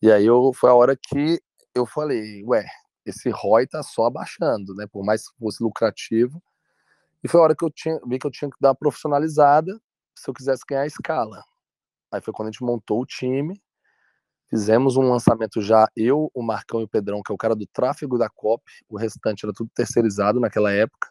[0.02, 1.40] E aí eu, foi a hora que
[1.74, 2.66] eu falei, ué,
[3.06, 4.86] esse ROI tá só abaixando, né?
[4.86, 6.42] Por mais que fosse lucrativo.
[7.24, 9.80] E foi a hora que eu tinha, vi que eu tinha que dar uma profissionalizada
[10.14, 11.42] se eu quisesse ganhar escala.
[12.10, 13.60] Aí foi quando a gente montou o time,
[14.48, 17.66] fizemos um lançamento já, eu, o Marcão e o Pedrão, que é o cara do
[17.66, 21.08] tráfego da COP, o restante era tudo terceirizado naquela época,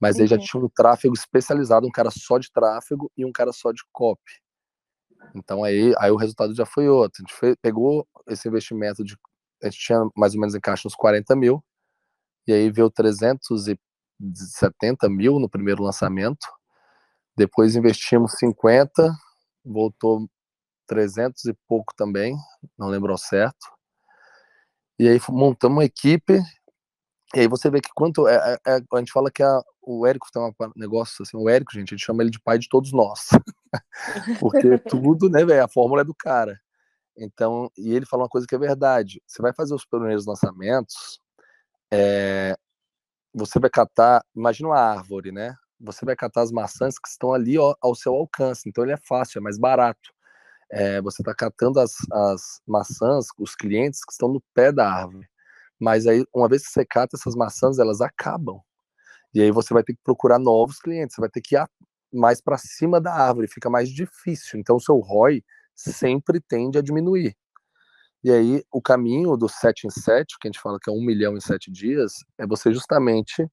[0.00, 0.22] mas uhum.
[0.22, 0.42] aí já uhum.
[0.42, 4.20] tinha um tráfego especializado, um cara só de tráfego e um cara só de COP.
[5.34, 7.22] Então aí, aí o resultado já foi outro.
[7.22, 9.16] A gente foi, pegou esse investimento de.
[9.62, 11.62] A gente tinha mais ou menos em caixa uns 40 mil,
[12.46, 16.46] e aí veio 370 mil no primeiro lançamento.
[17.36, 19.14] Depois investimos 50,
[19.64, 20.28] voltou
[20.86, 22.36] 300 e pouco também,
[22.78, 23.66] não lembro certo.
[24.98, 26.40] E aí montamos uma equipe,
[27.34, 28.26] e aí você vê que quanto.
[28.26, 31.48] É, é, é a gente fala que a, o Érico tem um negócio assim, o
[31.48, 33.28] Érico, gente, a gente chama ele de pai de todos nós.
[34.40, 36.60] Porque tudo, né, velho, a fórmula é do cara.
[37.16, 39.22] Então, e ele fala uma coisa que é verdade.
[39.26, 41.20] Você vai fazer os primeiros lançamentos,
[41.92, 42.56] é,
[43.32, 45.54] você vai catar, imagina uma árvore, né?
[45.80, 48.68] Você vai catar as maçãs que estão ali ó, ao seu alcance.
[48.68, 50.12] Então ele é fácil, é mais barato.
[50.70, 55.28] É, você está catando as, as maçãs, os clientes que estão no pé da árvore.
[55.80, 58.60] Mas aí, uma vez que você cata essas maçãs, elas acabam.
[59.34, 61.66] E aí você vai ter que procurar novos clientes, você vai ter que ir
[62.12, 64.60] mais para cima da árvore, fica mais difícil.
[64.60, 65.42] Então o seu ROI
[65.74, 67.36] sempre tende a diminuir.
[68.22, 71.02] E aí o caminho do 7 em 7, que a gente fala que é um
[71.02, 73.48] milhão em sete dias, é você justamente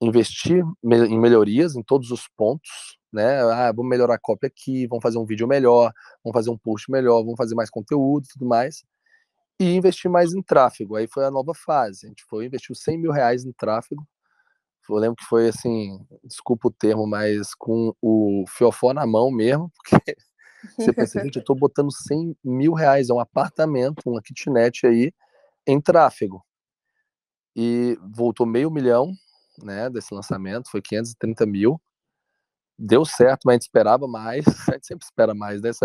[0.00, 3.40] investir em melhorias em todos os pontos, né?
[3.42, 5.92] Ah, vamos melhorar a cópia aqui, vamos fazer um vídeo melhor,
[6.24, 8.84] vamos fazer um post melhor, vamos fazer mais conteúdo e tudo mais.
[9.60, 10.96] E investir mais em tráfego.
[10.96, 12.06] Aí foi a nova fase.
[12.06, 14.06] A gente foi investiu 100 mil reais em tráfego
[14.94, 19.70] eu lembro que foi assim, desculpa o termo, mas com o fiofó na mão mesmo,
[19.74, 20.16] porque
[20.78, 25.12] você pensa, gente, eu tô botando 100 mil reais, é um apartamento, uma kitnet aí,
[25.66, 26.44] em tráfego.
[27.54, 29.12] E voltou meio milhão,
[29.62, 31.80] né, desse lançamento, foi 530 mil.
[32.78, 35.70] Deu certo, mas a gente esperava mais, a gente sempre espera mais, né?
[35.70, 35.84] Esse,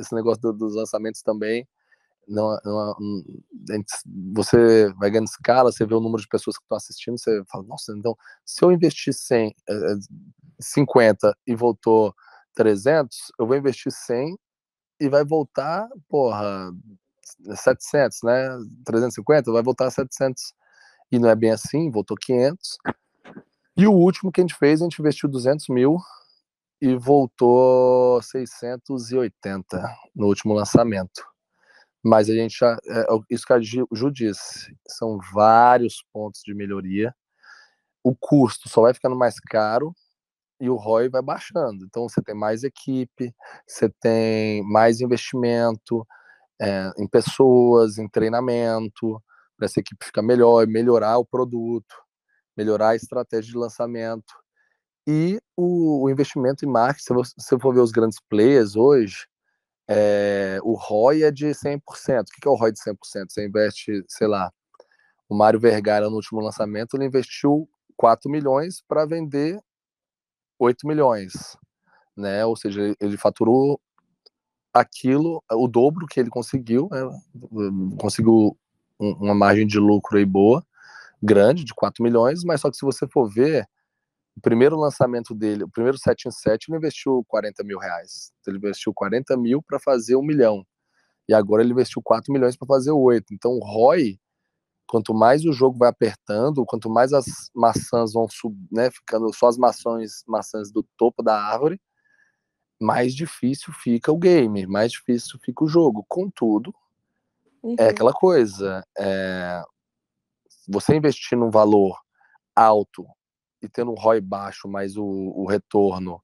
[0.00, 1.66] esse negócio dos lançamentos também,
[2.26, 2.96] não, não,
[4.34, 7.64] você vai ganhando escala, você vê o número de pessoas que estão assistindo, você fala,
[7.64, 9.54] nossa, então, se eu investir 100,
[10.60, 12.14] 50 eh, e voltou
[12.54, 14.38] 300, eu vou investir 100
[15.00, 16.70] e vai voltar, porra,
[17.56, 18.48] 700, né?
[18.84, 20.54] 350, vai voltar 700.
[21.10, 22.78] E não é bem assim, voltou 500.
[23.76, 25.96] E o último que a gente fez, a gente investiu 200 mil
[26.80, 29.82] e voltou 680
[30.14, 31.24] no último lançamento.
[32.04, 36.52] Mas a gente já, é, é isso que a Ju disse, são vários pontos de
[36.54, 37.14] melhoria.
[38.02, 39.94] O custo só vai ficando mais caro
[40.60, 41.84] e o ROI vai baixando.
[41.84, 43.34] Então você tem mais equipe,
[43.66, 46.06] você tem mais investimento
[46.60, 49.22] é, em pessoas, em treinamento,
[49.56, 51.94] para essa equipe ficar melhor, melhorar o produto,
[52.56, 54.34] melhorar a estratégia de lançamento.
[55.06, 59.26] E o, o investimento em marketing, se você for ver os grandes players hoje,
[59.88, 61.80] é, o ROI é de 100%.
[61.80, 62.96] O que é o ROI de 100%?
[63.28, 64.52] Você investe, sei lá,
[65.28, 69.58] o Mário Vergara no último lançamento, ele investiu 4 milhões para vender
[70.58, 71.56] 8 milhões,
[72.16, 72.44] né?
[72.44, 73.80] Ou seja, ele faturou
[74.72, 77.00] aquilo, o dobro que ele conseguiu, né?
[77.98, 78.56] conseguiu
[78.98, 80.64] uma margem de lucro aí boa,
[81.22, 83.66] grande, de 4 milhões, mas só que se você for ver,
[84.36, 88.32] o primeiro lançamento dele, o primeiro 7 em 7, ele investiu 40 mil reais.
[88.46, 90.66] Ele investiu 40 mil para fazer um milhão.
[91.28, 93.32] E agora ele investiu 4 milhões para fazer 8.
[93.34, 94.18] Então, o ROI,
[94.86, 99.48] quanto mais o jogo vai apertando, quanto mais as maçãs vão sub, né, ficando só
[99.48, 101.80] as maçãs, maçãs do topo da árvore,
[102.80, 106.04] mais difícil fica o game, mais difícil fica o jogo.
[106.08, 106.74] Contudo,
[107.62, 107.76] é uhum.
[107.78, 109.62] é aquela coisa, é,
[110.68, 111.98] você investir num valor
[112.54, 113.06] alto
[113.62, 116.20] e tendo um ROI baixo, mas o, o retorno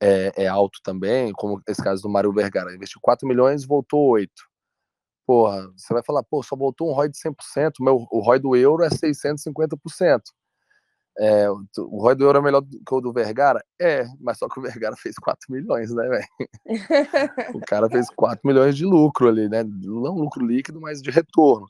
[0.00, 4.10] é, é, alto também, como esse caso do Mário Vergara, investiu 4 milhões e voltou
[4.10, 4.30] 8.
[5.26, 8.54] Porra, você vai falar, pô, só voltou um ROI de 100%, meu, o ROI do
[8.54, 10.20] euro é 650%.
[11.18, 13.64] É, o ROI do euro é melhor que o do Vergara?
[13.80, 16.26] É, mas só que o Vergara fez 4 milhões, né, velho?
[17.56, 19.64] o cara fez 4 milhões de lucro ali, né?
[19.64, 21.66] Não lucro líquido, mas de retorno.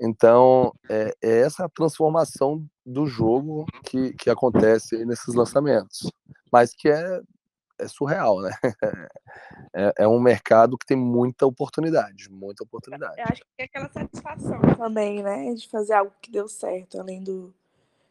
[0.00, 6.10] Então, é, é essa transformação do jogo que, que acontece nesses lançamentos.
[6.52, 7.20] Mas que é
[7.78, 8.50] é surreal, né?
[9.74, 13.18] É, é, um mercado que tem muita oportunidade, muita oportunidade.
[13.18, 15.52] Eu acho que é aquela satisfação também, né?
[15.52, 17.52] De fazer algo que deu certo, além do.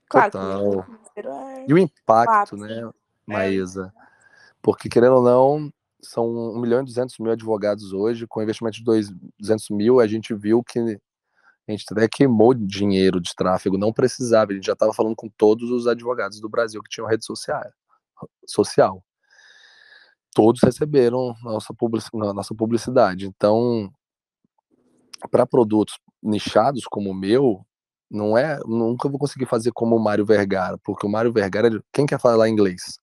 [0.08, 0.86] Claro, Total.
[1.15, 1.65] É...
[1.67, 2.91] E o impacto, né, é.
[3.26, 3.91] Maísa?
[3.95, 4.06] É.
[4.62, 8.84] Porque, querendo ou não, são 1 milhão e 200 mil advogados hoje, com investimento de
[9.39, 11.00] 200 mil, a gente viu que
[11.67, 15.28] a gente até queimou dinheiro de tráfego, não precisava, a gente já estava falando com
[15.30, 17.63] todos os advogados do Brasil que tinham rede social.
[18.45, 19.04] social.
[20.34, 23.25] Todos receberam nossa, public, nossa publicidade.
[23.25, 23.91] Então,
[25.32, 27.65] para produtos nichados como o meu,
[28.12, 32.06] não é, nunca vou conseguir fazer como o Mário Vergara, porque o Mário Vergara, quem
[32.06, 32.99] quer falar inglês?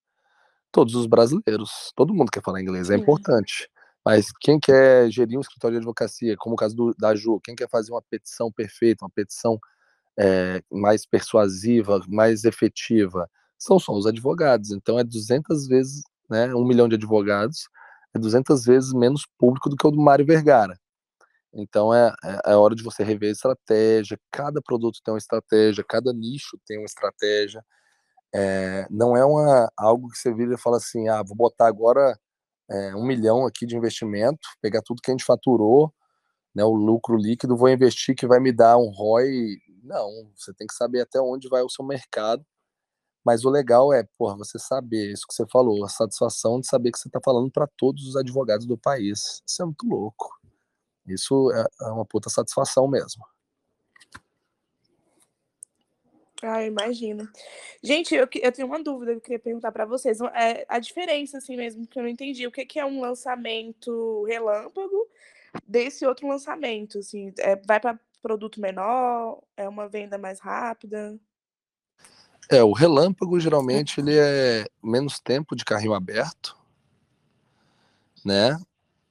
[0.71, 3.69] Todos os brasileiros, todo mundo quer falar inglês, é importante.
[4.05, 7.55] Mas quem quer gerir um escritório de advocacia, como o caso do, da Ju, quem
[7.55, 9.59] quer fazer uma petição perfeita, uma petição
[10.19, 14.73] é, mais persuasiva, mais efetiva, são só os advogados.
[14.73, 17.69] Então é 200 vezes, né, um milhão de advogados,
[18.15, 20.79] é 200 vezes menos público do que o do Mário Vergara.
[21.55, 24.19] Então é, é, é hora de você rever a estratégia.
[24.31, 27.65] Cada produto tem uma estratégia, cada nicho tem uma estratégia.
[28.35, 32.19] É, não é uma, algo que você vira e fala assim, ah, vou botar agora
[32.73, 35.93] é, um milhão aqui de investimento, pegar tudo que a gente faturou,
[36.55, 39.59] né, o lucro líquido, vou investir que vai me dar um ROI.
[39.83, 42.45] Não, você tem que saber até onde vai o seu mercado.
[43.25, 46.91] Mas o legal é, porra, você saber isso que você falou, a satisfação de saber
[46.93, 49.43] que você está falando para todos os advogados do país.
[49.47, 50.29] Isso é muito louco.
[51.07, 53.25] Isso é, é uma puta satisfação mesmo.
[56.43, 57.29] Ah, imagino.
[57.83, 60.21] Gente, eu, eu tenho uma dúvida que eu queria perguntar para vocês.
[60.21, 62.47] É, a diferença, assim mesmo, que eu não entendi.
[62.47, 65.09] O que, que é um lançamento relâmpago
[65.67, 66.99] desse outro lançamento?
[66.99, 69.41] Assim, é, vai para produto menor?
[69.57, 71.17] É uma venda mais rápida?
[72.51, 76.57] É, o relâmpago geralmente ele é menos tempo de carrinho aberto,
[78.25, 78.61] né?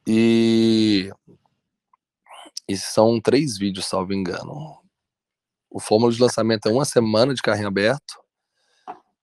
[0.06, 1.10] E,
[2.68, 4.81] e são três vídeos, salvo engano.
[5.72, 8.22] O fórmula de lançamento é uma semana de carrinho aberto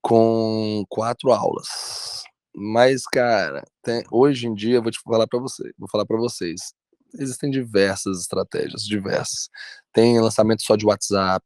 [0.01, 2.25] com quatro aulas.
[2.55, 6.73] Mas, cara, tem, hoje em dia, vou te falar para você, vou falar para vocês,
[7.15, 9.51] existem diversas estratégias, diversas.
[9.93, 11.45] Tem lançamento só de WhatsApp,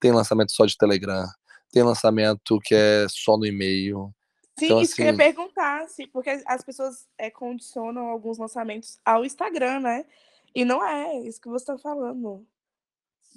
[0.00, 1.26] tem lançamento só de Telegram,
[1.70, 4.10] tem lançamento que é só no e-mail.
[4.58, 8.06] Sim, então, isso assim, que eu ia assim perguntar, sim, porque as pessoas é, condicionam
[8.06, 10.06] alguns lançamentos ao Instagram, né?
[10.54, 12.46] E não é isso que você está falando.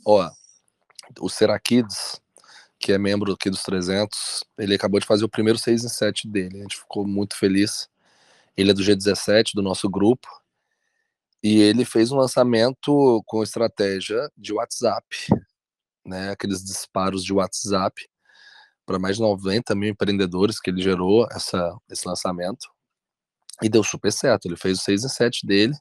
[0.06, 0.30] Ó,
[1.20, 2.22] o Serakids,
[2.80, 6.28] que é membro aqui dos 300, ele acabou de fazer o primeiro 6 em 7
[6.28, 6.60] dele.
[6.60, 7.90] A gente ficou muito feliz.
[8.58, 10.28] Ele é do G17, do nosso grupo.
[11.42, 15.06] E ele fez um lançamento com estratégia de WhatsApp,
[16.06, 16.32] né?
[16.32, 18.08] Aqueles disparos de WhatsApp
[18.86, 22.68] para mais de 90 mil empreendedores que ele gerou essa, esse lançamento.
[23.62, 24.46] E deu super certo.
[24.46, 25.74] Ele fez o 6 em 7 dele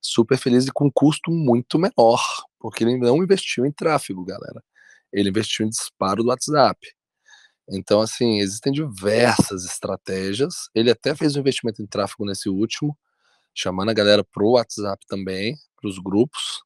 [0.00, 2.22] super feliz e com custo muito menor,
[2.58, 4.62] porque ele não investiu em tráfego, galera.
[5.12, 6.78] Ele investiu em disparo do WhatsApp.
[7.70, 10.68] Então, assim, existem diversas estratégias.
[10.74, 12.96] Ele até fez um investimento em tráfego nesse último,
[13.54, 16.62] chamando a galera pro WhatsApp também, para os grupos,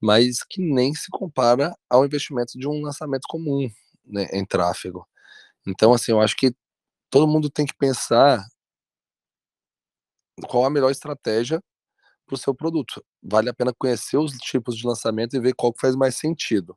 [0.00, 3.68] mas que nem se compara ao investimento de um lançamento comum
[4.06, 5.06] né, em tráfego.
[5.66, 6.54] Então, assim, eu acho que
[7.10, 8.44] todo mundo tem que pensar
[10.48, 11.62] qual a melhor estratégia
[12.26, 13.04] para o seu produto.
[13.22, 16.76] Vale a pena conhecer os tipos de lançamento e ver qual que faz mais sentido.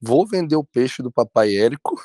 [0.00, 2.00] Vou vender o peixe do papai Érico,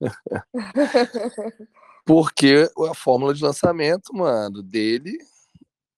[2.06, 5.18] porque a fórmula de lançamento, mano, dele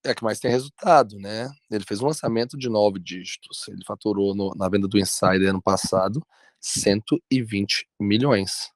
[0.05, 1.51] é que mais tem resultado, né?
[1.71, 3.68] Ele fez um lançamento de nove dígitos.
[3.68, 6.25] Ele faturou no, na venda do Insider ano passado
[6.61, 8.71] 120 milhões.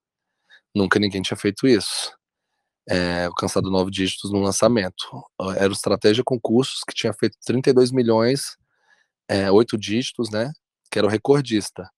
[0.75, 2.16] Nunca ninguém tinha feito isso
[2.88, 5.22] é, alcançado nove dígitos no lançamento.
[5.57, 8.57] Era o Estratégia Concursos, que tinha feito 32 milhões,
[9.29, 10.53] é, oito dígitos, né?
[10.90, 11.90] Que era o recordista.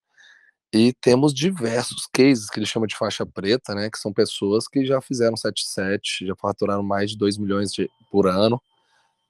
[0.72, 3.90] E temos diversos cases que ele chama de faixa preta, né?
[3.90, 8.26] Que são pessoas que já fizeram 7,7, já faturaram mais de 2 milhões de, por
[8.26, 8.60] ano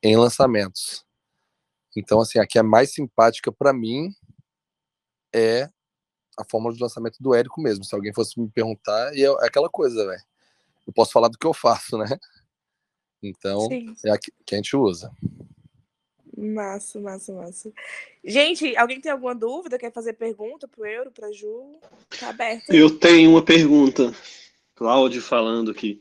[0.03, 1.05] em lançamentos.
[1.97, 4.13] Então, assim, a que é mais simpática para mim
[5.35, 5.69] é
[6.39, 7.85] a fórmula de lançamento do Érico mesmo.
[7.85, 10.23] Se alguém fosse me perguntar, e é aquela coisa, velho
[10.89, 12.07] eu posso falar do que eu faço, né?
[13.23, 13.95] Então, Sim.
[14.07, 15.13] é a que, a gente usa.
[16.37, 17.73] Massa, massa, massa.
[18.25, 19.79] Gente, alguém tem alguma dúvida?
[19.79, 21.79] Quer fazer pergunta pro Euro, pra Ju?
[22.19, 22.71] Tá aberto.
[22.71, 24.15] Eu tenho uma pergunta.
[24.75, 26.01] Cláudio falando aqui.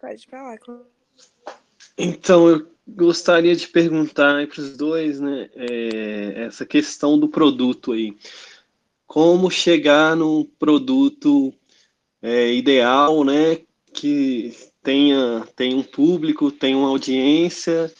[0.00, 0.86] Pode falar, Cláudio.
[1.96, 8.16] Então, eu gostaria de perguntar para os dois, né, é, essa questão do produto aí.
[9.06, 11.52] Como chegar num produto
[12.22, 13.60] é, ideal, né,
[13.92, 17.92] que tenha, tenha um público, tenha uma audiência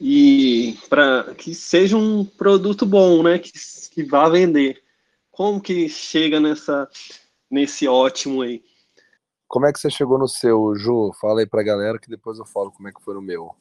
[0.00, 3.38] e para que seja um produto bom, né?
[3.38, 3.52] Que,
[3.90, 4.82] que vá vender.
[5.30, 6.88] Como que chega nessa
[7.50, 8.62] nesse ótimo aí?
[9.48, 11.12] Como é que você chegou no seu, Ju?
[11.20, 13.54] Fala aí pra galera que depois eu falo como é que foi no meu.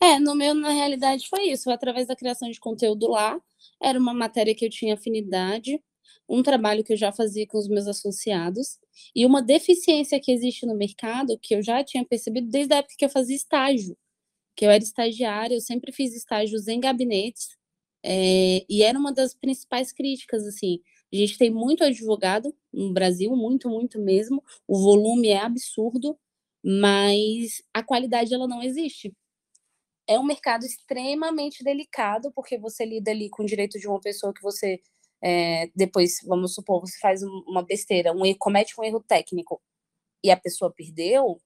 [0.00, 1.64] É, no meu, na realidade, foi isso.
[1.64, 3.38] Foi através da criação de conteúdo lá.
[3.80, 5.80] Era uma matéria que eu tinha afinidade,
[6.28, 8.78] um trabalho que eu já fazia com os meus associados,
[9.14, 12.94] e uma deficiência que existe no mercado, que eu já tinha percebido desde a época
[12.98, 13.96] que eu fazia estágio,
[14.56, 17.56] que eu era estagiária, eu sempre fiz estágios em gabinetes,
[18.04, 20.80] é, e era uma das principais críticas, assim,
[21.12, 24.44] a gente tem muito advogado no Brasil, muito, muito mesmo.
[24.66, 26.18] O volume é absurdo,
[26.62, 29.12] mas a qualidade ela não existe.
[30.06, 34.32] É um mercado extremamente delicado, porque você lida ali com o direito de uma pessoa
[34.34, 34.80] que você
[35.22, 39.60] é, depois, vamos supor, você faz uma besteira, um, comete um erro técnico
[40.22, 41.40] e a pessoa perdeu,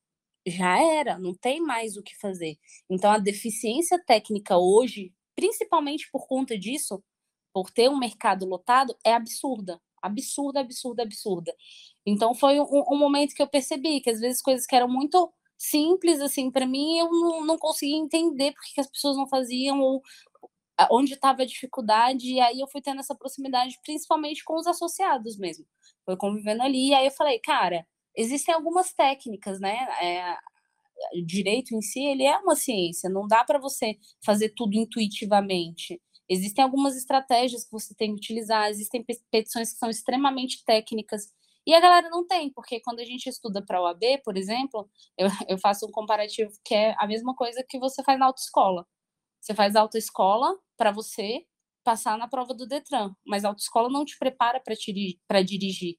[0.47, 2.57] já era, não tem mais o que fazer.
[2.91, 7.03] Então, a deficiência técnica hoje, principalmente por conta disso,
[7.53, 9.81] por ter um mercado lotado, é absurda.
[10.03, 11.55] Absurda, absurda, absurda.
[12.05, 15.33] Então foi um, um momento que eu percebi que às vezes coisas que eram muito
[15.57, 20.03] simples assim para mim eu não, não conseguia entender porque as pessoas não faziam ou
[20.91, 25.37] onde estava a dificuldade e aí eu fui tendo essa proximidade principalmente com os associados
[25.39, 25.67] mesmo
[26.05, 30.37] foi convivendo ali e aí eu falei cara existem algumas técnicas né é,
[31.25, 36.01] direito em si ele é uma ciência não dá para você fazer tudo intuitivamente
[36.33, 41.27] Existem algumas estratégias que você tem que utilizar, existem petições que são extremamente técnicas.
[41.67, 44.89] E a galera não tem, porque quando a gente estuda para a OAB, por exemplo,
[45.19, 48.87] eu, eu faço um comparativo que é a mesma coisa que você faz na autoescola.
[49.43, 51.45] Você faz autoescola para você
[51.85, 54.63] passar na prova do Detran, mas a autoescola não te prepara
[55.29, 55.99] para dirigir.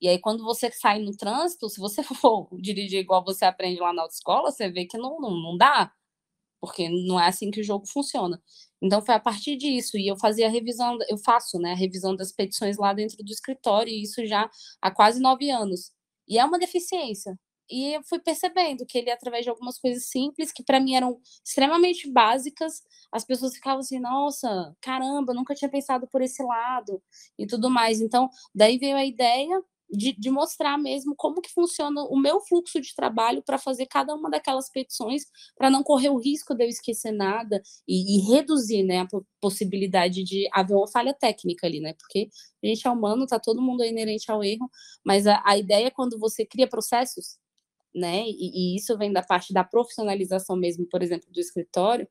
[0.00, 3.92] E aí, quando você sai no trânsito, se você for dirigir igual você aprende lá
[3.92, 5.92] na autoescola, você vê que não, não, não dá,
[6.60, 8.42] porque não é assim que o jogo funciona.
[8.82, 12.16] Então foi a partir disso e eu fazia a revisão, eu faço, né, a revisão
[12.16, 14.50] das petições lá dentro do escritório e isso já
[14.82, 15.92] há quase nove anos.
[16.28, 17.38] E é uma deficiência.
[17.70, 21.20] E eu fui percebendo que ele, através de algumas coisas simples, que para mim eram
[21.44, 27.02] extremamente básicas, as pessoas ficavam assim, nossa, caramba, nunca tinha pensado por esse lado
[27.38, 28.00] e tudo mais.
[28.00, 32.80] Então, daí veio a ideia de, de, mostrar mesmo como que funciona o meu fluxo
[32.80, 35.24] de trabalho para fazer cada uma daquelas petições,
[35.56, 39.08] para não correr o risco de eu esquecer nada e, e, reduzir né, a
[39.40, 41.94] possibilidade de haver uma falha técnica ali, né?
[41.94, 42.28] Porque
[42.62, 44.68] a gente é humano, tá todo mundo inerente ao erro,
[45.04, 47.38] mas a, a ideia é quando você cria processos,
[47.94, 48.24] né?
[48.26, 52.08] E, e, isso vem da parte da profissionalização mesmo, por exemplo, do escritório.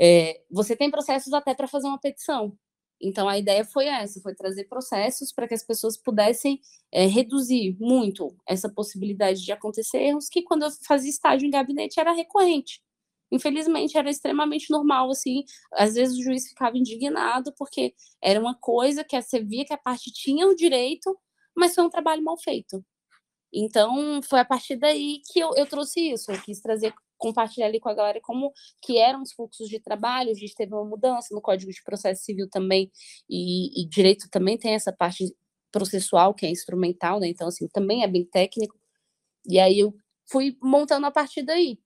[0.00, 2.56] É, você tem processos até para fazer uma petição,
[3.00, 7.76] então, a ideia foi essa, foi trazer processos para que as pessoas pudessem é, reduzir
[7.78, 12.80] muito essa possibilidade de acontecer erros, que quando eu fazia estágio em gabinete era recorrente.
[13.30, 19.04] Infelizmente, era extremamente normal, assim, às vezes o juiz ficava indignado, porque era uma coisa
[19.04, 21.16] que você via que a parte tinha o direito,
[21.56, 22.84] mas foi um trabalho mal feito.
[23.52, 27.80] Então, foi a partir daí que eu, eu trouxe isso, eu quis trazer compartilhar ali
[27.80, 31.34] com a galera como que eram os fluxos de trabalho, a gente teve uma mudança
[31.34, 32.90] no Código de Processo Civil também,
[33.28, 35.34] e, e direito também tem essa parte
[35.72, 37.28] processual, que é instrumental, né?
[37.28, 38.78] Então, assim, também é bem técnico.
[39.48, 39.94] E aí eu
[40.30, 41.78] fui montando a partir daí,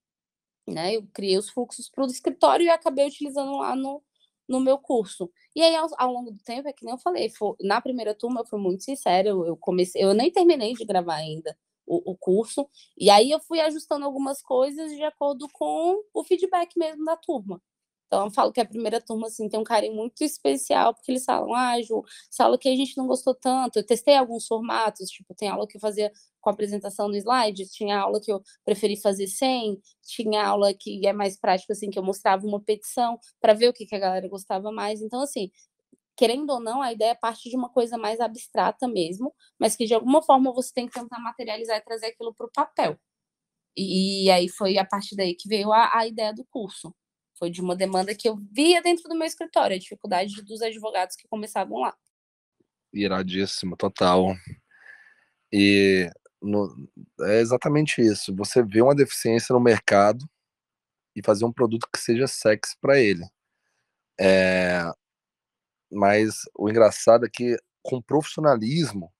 [0.67, 0.95] né?
[0.95, 4.03] Eu criei os fluxos para o escritório e acabei utilizando lá no,
[4.51, 5.31] no meu curso.
[5.55, 8.13] E aí, ao, ao, longo do tempo, é que nem eu falei, foi, na primeira
[8.13, 12.11] turma eu fui muito sincera, eu, eu comecei, eu nem terminei de gravar ainda, o,
[12.11, 12.69] o, curso.
[12.97, 17.61] E aí eu fui ajustando algumas coisas de acordo com o feedback mesmo da turma.
[18.11, 21.23] Então, eu falo que a primeira turma, assim, tem um carinho muito especial, porque eles
[21.23, 23.79] falam, ah, Ju, essa aula que a gente não gostou tanto.
[23.79, 27.97] Eu testei alguns formatos, tipo, tem aula que eu fazia com apresentação no slide, tinha
[27.97, 32.03] aula que eu preferi fazer sem, tinha aula que é mais prático, assim, que eu
[32.03, 35.01] mostrava uma petição para ver o que, que a galera gostava mais.
[35.01, 35.49] Então, assim,
[36.17, 39.93] querendo ou não, a ideia parte de uma coisa mais abstrata mesmo, mas que de
[39.93, 42.97] alguma forma você tem que tentar materializar e trazer aquilo para o papel.
[43.75, 46.93] E, e, aí foi a partir daí que veio a, a, ideia do curso.
[47.41, 51.15] Foi de uma demanda que eu via dentro do meu escritório, a dificuldade dos advogados
[51.15, 51.97] que começavam lá.
[52.93, 54.35] Iradíssimo, total.
[55.51, 56.07] E
[56.39, 56.87] no,
[57.21, 58.35] é exatamente isso.
[58.35, 60.23] Você vê uma deficiência no mercado
[61.15, 63.25] e fazer um produto que seja sexy para ele.
[64.19, 64.83] É,
[65.91, 69.11] mas o engraçado é que com profissionalismo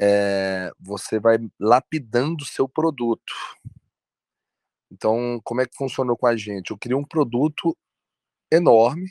[0.00, 3.32] é, você vai lapidando o seu produto.
[4.90, 6.70] Então, como é que funcionou com a gente?
[6.70, 7.76] Eu criei um produto
[8.50, 9.08] enorme,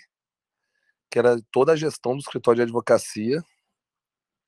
[1.12, 3.44] que era toda a gestão do escritório de advocacia,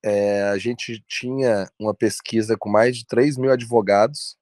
[0.03, 4.37] é, a gente tinha uma pesquisa com mais de 3 mil advogados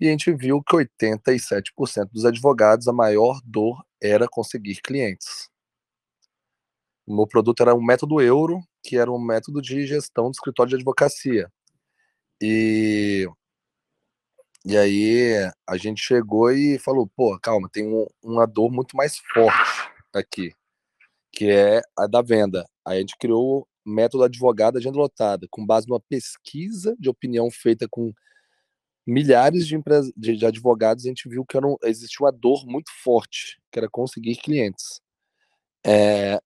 [0.00, 5.48] e a gente viu que 87% dos advogados, a maior dor era conseguir clientes.
[7.06, 10.70] O meu produto era um método euro, que era um método de gestão do escritório
[10.70, 11.50] de advocacia.
[12.40, 13.28] E,
[14.68, 19.16] e aí a gente chegou e falou, pô, calma, tem um, uma dor muito mais
[19.32, 20.52] forte aqui,
[21.32, 22.68] que é a da venda.
[22.84, 27.50] Aí a gente criou o método advogado agenda lotada, com base numa pesquisa de opinião
[27.50, 28.12] feita com
[29.06, 29.80] milhares de,
[30.14, 33.88] de, de advogados, a gente viu que um, existia uma dor muito forte, que era
[33.88, 35.00] conseguir clientes.
[35.82, 36.38] É,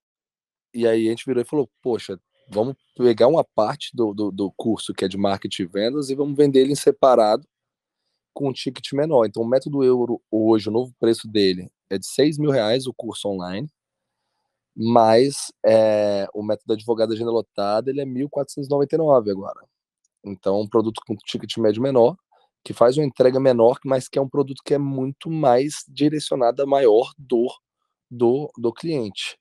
[0.73, 2.17] e aí a gente virou e falou, poxa,
[2.49, 6.15] vamos pegar uma parte do, do, do, curso que é de marketing e vendas e
[6.15, 7.45] vamos vender ele separado
[8.33, 9.27] com um ticket menor.
[9.27, 12.95] Então o método euro hoje, o novo preço dele é de 6 mil reais o
[12.95, 13.69] curso online,
[14.77, 19.67] mas é, o método advogado agenda lotada ele é 1.499 agora.
[20.25, 22.17] Então um produto com ticket médio menor,
[22.65, 26.63] que faz uma entrega menor, mas que é um produto que é muito mais direcionado
[26.63, 27.59] à maior dor
[28.11, 29.37] do, do cliente,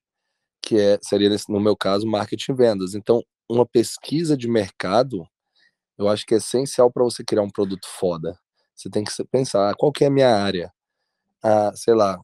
[0.62, 2.96] que é seria no meu caso marketing e vendas.
[2.96, 5.28] Então, uma pesquisa de mercado,
[5.98, 8.38] eu acho que é essencial para você criar um produto foda.
[8.82, 10.74] Você tem que pensar, ah, qual que é a minha área?
[11.44, 12.20] Ah, sei lá,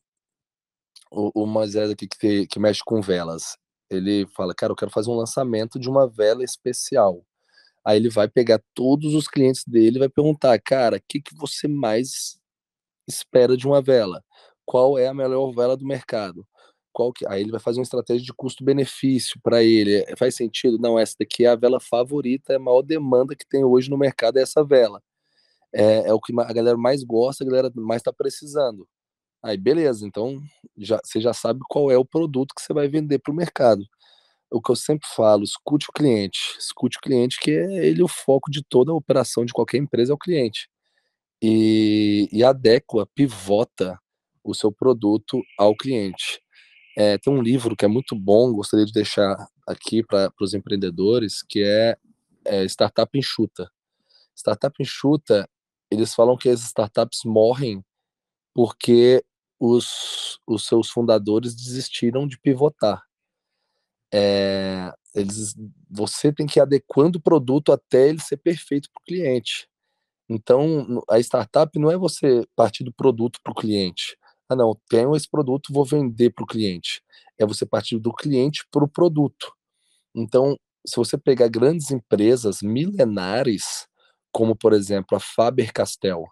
[1.12, 3.58] o, o Moisés aqui que, que mexe com velas,
[3.90, 7.24] ele fala, cara, eu quero fazer um lançamento de uma vela especial.
[7.86, 11.36] Aí ele vai pegar todos os clientes dele e vai perguntar, cara, o que, que
[11.36, 12.40] você mais
[13.08, 14.24] espera de uma vela?
[14.66, 16.46] Qual é a melhor vela do mercado?
[16.92, 17.28] Qual que...
[17.28, 20.04] Aí ele vai fazer uma estratégia de custo-benefício para ele.
[20.08, 20.80] É, faz sentido?
[20.80, 23.98] Não, essa daqui é a vela favorita, é a maior demanda que tem hoje no
[23.98, 25.02] mercado é essa vela.
[25.74, 28.88] É, é o que a galera mais gosta, a galera mais está precisando.
[29.44, 30.42] Aí beleza, então
[30.78, 33.84] já, você já sabe qual é o produto que você vai vender para o mercado
[34.52, 38.08] o que eu sempre falo, escute o cliente, escute o cliente, que é ele o
[38.08, 40.70] foco de toda a operação de qualquer empresa é o cliente.
[41.42, 44.00] E, e adequa, pivota
[44.44, 46.42] o seu produto ao cliente.
[46.98, 49.36] É, tem um livro que é muito bom, gostaria de deixar
[49.68, 51.98] aqui para os empreendedores, que é,
[52.46, 53.70] é Startup Enxuta.
[54.36, 55.48] Startup Enxuta,
[55.92, 57.84] eles falam que as startups morrem
[58.54, 59.24] porque
[59.60, 63.08] os, os seus fundadores desistiram de pivotar
[64.14, 65.56] é, eles,
[65.90, 69.68] você tem que ir adequando o produto até ele ser perfeito para o cliente.
[70.30, 74.18] Então, a startup não é você partir do produto para o cliente.
[74.50, 77.02] Ah, não, tenho esse produto, vou vender para o cliente.
[77.38, 79.54] É você partir do cliente para o produto.
[80.16, 83.88] Então, se você pegar grandes empresas milenares,
[84.38, 86.24] como por exemplo a Faber-Castell,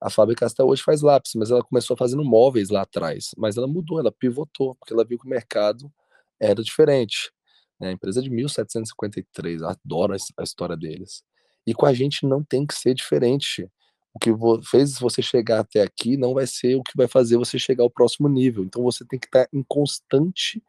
[0.00, 3.98] a Faber-Castell hoje faz lápis, mas ela começou fazendo móveis lá atrás, mas ela mudou,
[3.98, 5.92] ela pivotou, porque ela viu que o mercado
[6.38, 7.32] era diferente.
[7.80, 7.88] Né?
[7.88, 11.24] A empresa de 1753, adoro a história deles.
[11.66, 13.68] E com a gente não tem que ser diferente.
[14.14, 14.30] O que
[14.70, 17.90] fez você chegar até aqui não vai ser o que vai fazer você chegar ao
[17.90, 18.62] próximo nível.
[18.62, 20.62] Então você tem que estar em constante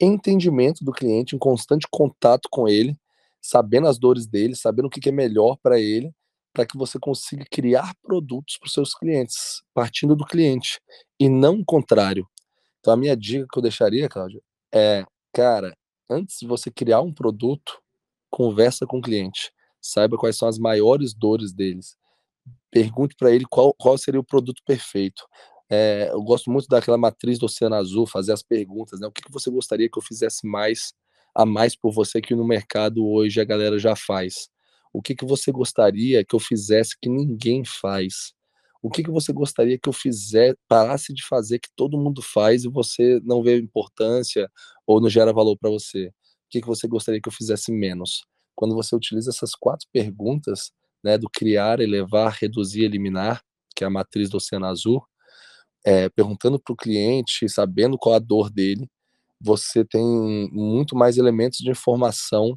[0.00, 2.98] entendimento do cliente, em constante contato com ele,
[3.46, 6.12] sabendo as dores dele, sabendo o que é melhor para ele,
[6.52, 10.80] para que você consiga criar produtos para os seus clientes, partindo do cliente,
[11.20, 12.26] e não o contrário.
[12.80, 14.40] Então a minha dica que eu deixaria, Cláudia,
[14.74, 15.76] é, cara,
[16.10, 17.80] antes de você criar um produto,
[18.30, 21.96] conversa com o cliente, saiba quais são as maiores dores deles,
[22.70, 25.22] pergunte para ele qual, qual seria o produto perfeito.
[25.70, 29.06] É, eu gosto muito daquela matriz do Oceano Azul, fazer as perguntas, né?
[29.06, 30.92] O que, que você gostaria que eu fizesse mais
[31.36, 34.48] a mais por você que no mercado hoje a galera já faz?
[34.92, 38.34] O que, que você gostaria que eu fizesse que ninguém faz?
[38.86, 42.64] o que, que você gostaria que eu fizer, parasse de fazer que todo mundo faz
[42.64, 44.48] e você não vê importância
[44.86, 46.06] ou não gera valor para você?
[46.06, 46.12] O
[46.48, 48.24] que, que você gostaria que eu fizesse menos?
[48.54, 50.70] Quando você utiliza essas quatro perguntas,
[51.02, 53.42] né, do criar, elevar, reduzir, eliminar,
[53.74, 55.02] que é a matriz do Oceano Azul,
[55.84, 58.88] é, perguntando para o cliente, sabendo qual a dor dele,
[59.40, 62.56] você tem muito mais elementos de informação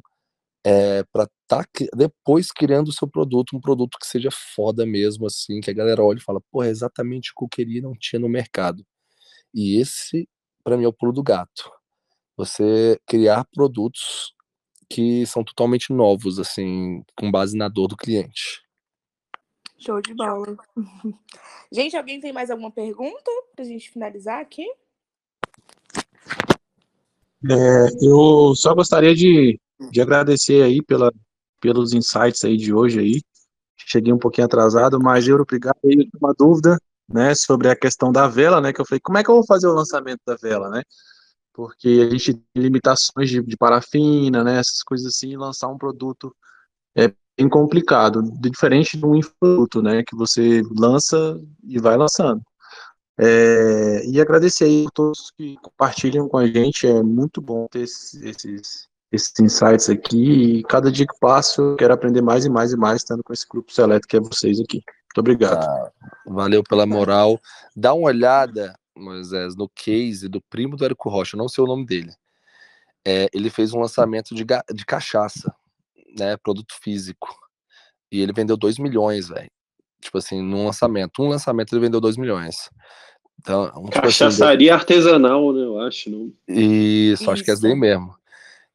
[0.64, 5.26] é, para estar tá depois criando o seu produto, um produto que seja foda mesmo,
[5.26, 7.82] assim, que a galera olha e fala, pô, é exatamente o que eu queria e
[7.82, 8.84] não tinha no mercado.
[9.54, 10.28] E esse,
[10.62, 11.70] para mim, é o pulo do gato.
[12.36, 14.34] Você criar produtos
[14.88, 18.62] que são totalmente novos, assim, com base na dor do cliente.
[19.78, 20.56] Show de bola.
[21.72, 24.66] gente, alguém tem mais alguma pergunta pra gente finalizar aqui?
[27.48, 29.58] É, eu só gostaria de
[29.90, 31.12] de agradecer aí pela,
[31.60, 33.22] pelos insights aí de hoje aí.
[33.76, 36.78] Cheguei um pouquinho atrasado, mas eu obrigado aí uma dúvida,
[37.08, 39.46] né, sobre a questão da vela, né, que eu falei, como é que eu vou
[39.46, 40.82] fazer o lançamento da vela, né?
[41.52, 46.34] porque a gente tem limitações de, de parafina, né, essas coisas assim, lançar um produto
[46.96, 52.42] é bem complicado, diferente de um infoproduto, né, que você lança e vai lançando.
[53.22, 57.80] É, e agradecer aí a todos que compartilham com a gente, é muito bom ter
[57.80, 58.14] esses,
[59.12, 62.78] esses, insights aqui, e cada dia que passo eu quero aprender mais e mais e
[62.78, 64.78] mais, estando com esse grupo seleto que é vocês aqui.
[64.78, 65.62] Muito obrigado.
[65.62, 65.92] Ah,
[66.24, 67.38] valeu pela moral.
[67.76, 71.84] Dá uma olhada, Moisés, no case do primo do Érico Rocha, não sei o nome
[71.84, 72.14] dele.
[73.06, 75.54] É, ele fez um lançamento de, de cachaça,
[76.18, 77.28] né, produto físico,
[78.10, 79.50] e ele vendeu 2 milhões, velho.
[80.00, 81.22] Tipo assim, num lançamento.
[81.22, 82.70] Um lançamento ele vendeu 2 milhões.
[83.40, 85.62] Então, tipo assim, Cachaçaria assim, artesanal, né?
[85.62, 86.10] Eu acho.
[86.10, 86.32] Não?
[86.46, 88.14] Isso, isso, acho que é daí mesmo.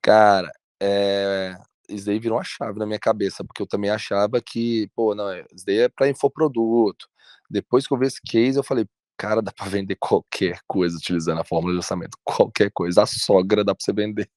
[0.02, 0.52] Cara,
[0.82, 1.56] é...
[1.88, 5.32] isso daí virou uma chave na minha cabeça, porque eu também achava que, pô, não,
[5.54, 7.08] isso daí é pra infoproduto.
[7.50, 11.42] Depois que eu vi esse case, eu falei, cara, dá pra vender qualquer coisa utilizando
[11.42, 12.18] a fórmula de lançamento.
[12.26, 13.04] Qualquer coisa.
[13.04, 14.28] A sogra dá pra você vender.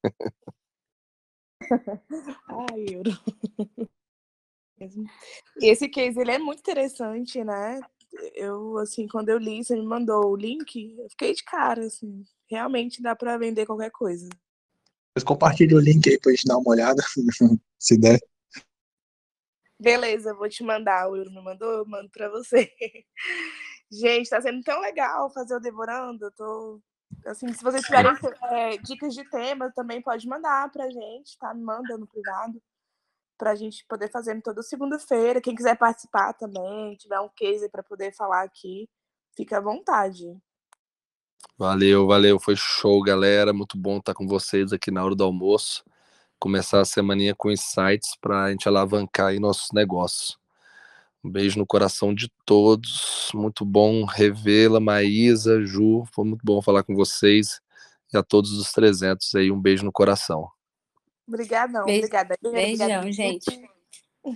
[2.51, 3.11] Ai, euro.
[5.61, 7.81] E esse case, ele é muito interessante, né?
[8.35, 12.25] Eu, assim, quando eu li, você me mandou o link, eu fiquei de cara, assim.
[12.51, 14.29] Realmente dá para vender qualquer coisa.
[15.15, 17.03] Mas compartilhe o link aí pra gente dar uma olhada,
[17.79, 18.19] se der.
[19.81, 21.09] Beleza, vou te mandar.
[21.09, 22.71] O Yuri me mandou, eu mando para você.
[23.91, 26.27] Gente, tá sendo tão legal fazer o Devorando.
[26.27, 26.81] Eu tô.
[27.27, 28.13] Assim, se vocês tiverem
[28.51, 31.55] é, dicas de tema, também pode mandar pra gente, tá?
[31.55, 32.61] Me manda no privado
[33.39, 35.41] para a gente poder fazer toda segunda-feira.
[35.41, 38.89] Quem quiser participar também, tiver um case para poder falar aqui,
[39.37, 40.37] fica à vontade.
[41.57, 43.53] Valeu, valeu, foi show, galera.
[43.53, 45.85] Muito bom estar com vocês aqui na hora do almoço.
[46.39, 50.39] Começar a semaninha com insights para a gente alavancar aí nossos negócios.
[51.23, 53.29] Um beijo no coração de todos.
[53.35, 56.05] Muito bom revê-la, Maísa, Ju.
[56.13, 57.61] Foi muito bom falar com vocês.
[58.13, 60.49] E a todos os 300 aí, um beijo no coração.
[61.29, 62.39] Obrigadão, Beijo, obrigada.
[62.43, 63.69] Beijão, gente.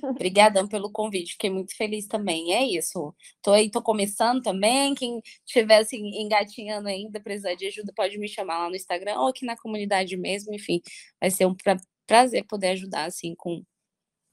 [0.02, 2.52] Obrigadão pelo convite, fiquei muito feliz também.
[2.52, 3.14] É isso.
[3.42, 4.94] Tô aí, tô começando também.
[4.94, 9.28] Quem estiver assim, engatinhando ainda, precisar de ajuda, pode me chamar lá no Instagram ou
[9.28, 10.54] aqui na comunidade mesmo.
[10.54, 10.80] Enfim,
[11.20, 11.76] vai ser um pra
[12.06, 13.62] prazer poder ajudar assim com,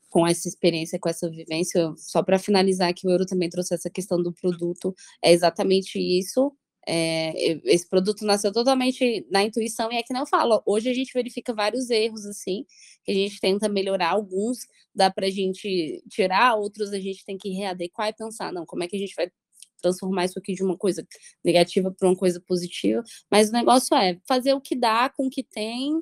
[0.09, 1.93] com essa experiência, com essa vivência.
[1.97, 4.93] Só para finalizar, que o Euro também trouxe essa questão do produto,
[5.23, 6.53] é exatamente isso.
[6.91, 10.59] É, esse produto nasceu totalmente na intuição e é que não fala.
[10.65, 12.65] Hoje a gente verifica vários erros assim,
[13.05, 14.09] que a gente tenta melhorar.
[14.09, 14.57] Alguns
[14.93, 18.83] dá para a gente tirar, outros a gente tem que readequar e pensar, não, como
[18.83, 19.31] é que a gente vai
[19.79, 21.07] transformar isso aqui de uma coisa
[21.45, 23.03] negativa para uma coisa positiva.
[23.29, 25.93] Mas o negócio é fazer o que dá com o que tem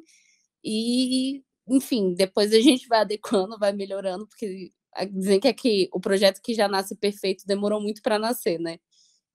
[0.64, 4.72] e, enfim, depois a gente vai adequando, vai melhorando, porque
[5.12, 8.80] dizem que é que o projeto que já nasce perfeito demorou muito para nascer, né?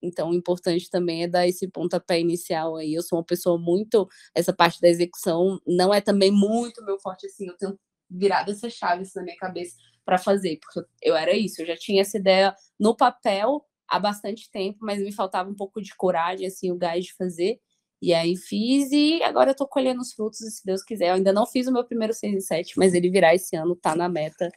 [0.02, 2.92] Então, o importante também é dar esse pontapé inicial aí.
[2.94, 4.08] Eu sou uma pessoa muito.
[4.34, 7.46] Essa parte da execução não é também muito meu forte assim.
[7.46, 7.78] Eu tenho
[8.10, 11.62] virado essas chaves na minha cabeça para fazer, porque eu era isso.
[11.62, 15.80] Eu já tinha essa ideia no papel há bastante tempo, mas me faltava um pouco
[15.80, 17.60] de coragem, assim, o gás de fazer.
[18.00, 21.10] E aí fiz e agora eu tô colhendo os frutos, se Deus quiser.
[21.10, 23.76] Eu ainda não fiz o meu primeiro 6 e 7, mas ele virá esse ano,
[23.76, 24.50] tá na meta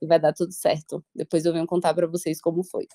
[0.00, 1.04] e vai dar tudo certo.
[1.12, 2.86] Depois eu venho contar para vocês como foi.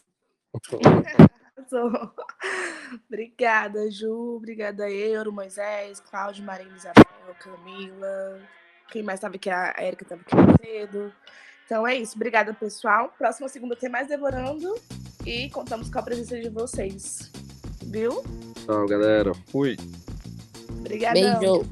[1.58, 1.91] Arrasou.
[3.08, 4.36] Obrigada, Ju.
[4.38, 8.39] Obrigada, Euro, Moisés, Cláudio, Marina, Isabel, Camila.
[8.89, 9.49] Quem mais estava aqui?
[9.49, 11.14] A Erika estava aqui cedo.
[11.66, 12.16] Então é isso.
[12.16, 13.14] Obrigada, pessoal.
[13.18, 14.76] Próxima segunda tem mais Devorando.
[15.26, 17.30] E contamos com a presença de vocês.
[17.84, 18.24] Viu?
[18.66, 19.34] Tchau, galera.
[19.51, 19.76] Fui.
[20.80, 21.39] Obrigada.
[21.39, 21.66] Beijo.